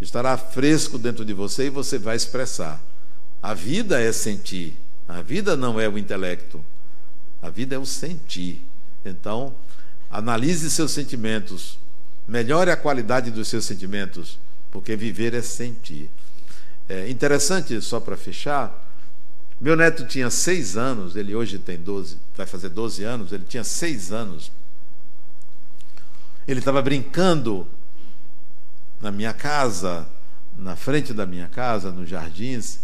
estará 0.01 0.35
fresco 0.35 0.97
dentro 0.97 1.23
de 1.23 1.33
você 1.33 1.67
e 1.67 1.69
você 1.69 1.97
vai 1.97 2.15
expressar. 2.15 2.81
A 3.41 3.53
vida 3.53 4.01
é 4.01 4.11
sentir, 4.11 4.75
a 5.07 5.21
vida 5.21 5.55
não 5.55 5.79
é 5.79 5.87
o 5.87 5.97
intelecto, 5.97 6.63
a 7.41 7.49
vida 7.49 7.75
é 7.75 7.79
o 7.79 7.85
sentir. 7.85 8.61
Então, 9.05 9.53
analise 10.09 10.69
seus 10.69 10.91
sentimentos, 10.91 11.77
melhore 12.27 12.71
a 12.71 12.77
qualidade 12.77 13.31
dos 13.31 13.47
seus 13.47 13.65
sentimentos, 13.65 14.37
porque 14.71 14.95
viver 14.95 15.33
é 15.33 15.41
sentir. 15.41 16.09
É 16.89 17.09
interessante, 17.09 17.79
só 17.81 17.99
para 17.99 18.17
fechar, 18.17 18.89
Meu 19.61 19.75
neto 19.75 20.07
tinha 20.07 20.31
seis 20.31 20.75
anos, 20.75 21.15
ele 21.15 21.35
hoje 21.35 21.59
tem 21.59 21.77
12, 21.77 22.17
vai 22.35 22.47
fazer 22.47 22.69
12 22.69 23.03
anos, 23.03 23.31
ele 23.31 23.45
tinha 23.47 23.63
seis 23.63 24.11
anos. 24.11 24.51
Ele 26.47 26.57
estava 26.57 26.81
brincando 26.81 27.67
na 29.01 29.11
minha 29.11 29.33
casa, 29.33 30.07
na 30.57 30.75
frente 30.75 31.13
da 31.13 31.25
minha 31.25 31.47
casa, 31.47 31.91
nos 31.91 32.07
jardins, 32.07 32.79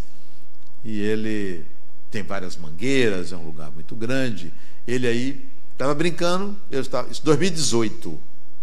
e 0.83 0.99
ele 0.99 1.65
tem 2.09 2.23
várias 2.23 2.57
mangueiras, 2.57 3.31
é 3.31 3.37
um 3.37 3.45
lugar 3.45 3.71
muito 3.71 3.95
grande. 3.95 4.51
Ele 4.87 5.07
aí 5.07 5.47
estava 5.73 5.93
brincando, 5.93 6.57
eu 6.71 6.81
estava, 6.81 7.09
isso 7.11 7.23
2018, 7.23 8.19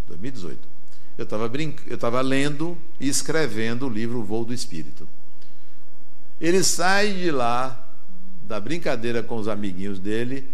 2018. 0.09 0.74
Eu 1.16 1.24
estava 1.24 1.48
brinc, 1.48 1.80
eu 1.86 1.94
estava 1.94 2.20
lendo 2.20 2.76
e 2.98 3.09
escrevendo 3.09 3.86
o 3.86 3.88
livro 3.88 4.18
O 4.18 4.24
Voo 4.24 4.44
do 4.44 4.52
Espírito. 4.52 5.09
Ele 6.40 6.64
sai 6.64 7.12
de 7.12 7.30
lá 7.30 7.88
da 8.42 8.59
brincadeira 8.59 9.22
com 9.22 9.36
os 9.36 9.46
amiguinhos 9.46 10.00
dele, 10.00 10.48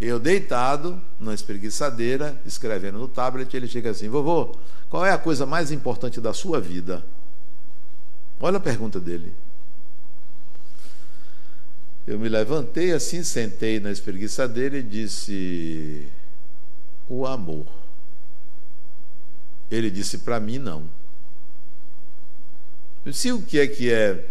eu 0.00 0.18
deitado 0.18 1.00
na 1.20 1.34
espreguiçadeira, 1.34 2.40
escrevendo 2.46 2.98
no 2.98 3.08
tablet, 3.08 3.54
ele 3.54 3.68
chega 3.68 3.90
assim: 3.90 4.08
"Vovô, 4.08 4.56
qual 4.88 5.04
é 5.04 5.12
a 5.12 5.18
coisa 5.18 5.44
mais 5.46 5.70
importante 5.70 6.20
da 6.20 6.32
sua 6.32 6.60
vida?" 6.60 7.04
Olha 8.38 8.58
a 8.58 8.60
pergunta 8.60 9.00
dele. 9.00 9.32
Eu 12.06 12.20
me 12.20 12.28
levantei 12.28 12.92
assim, 12.92 13.24
sentei 13.24 13.80
na 13.80 13.90
espreguiçadeira 13.90 14.78
e 14.78 14.82
disse: 14.82 16.06
O 17.08 17.26
amor. 17.26 17.66
Ele 19.68 19.90
disse: 19.90 20.18
Para 20.18 20.38
mim, 20.38 20.58
não. 20.58 20.84
Eu 23.04 23.10
disse: 23.10 23.32
O 23.32 23.42
que 23.42 23.58
é 23.58 23.66
que 23.66 23.92
é 23.92 24.24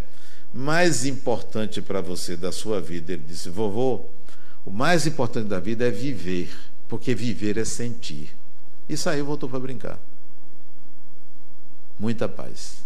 mais 0.53 1.05
importante 1.05 1.81
para 1.81 1.99
você 1.99 2.37
da 2.37 2.51
sua 2.51 2.79
vida? 2.79 3.11
Ele 3.11 3.23
disse: 3.27 3.49
Vovô, 3.49 4.05
o 4.65 4.71
mais 4.71 5.05
importante 5.05 5.49
da 5.49 5.59
vida 5.59 5.85
é 5.85 5.91
viver, 5.91 6.55
porque 6.87 7.13
viver 7.13 7.57
é 7.57 7.65
sentir. 7.65 8.33
E 8.87 8.95
saiu, 8.95 9.25
voltou 9.25 9.49
para 9.49 9.59
brincar. 9.59 9.99
Muita 11.99 12.27
paz. 12.27 12.84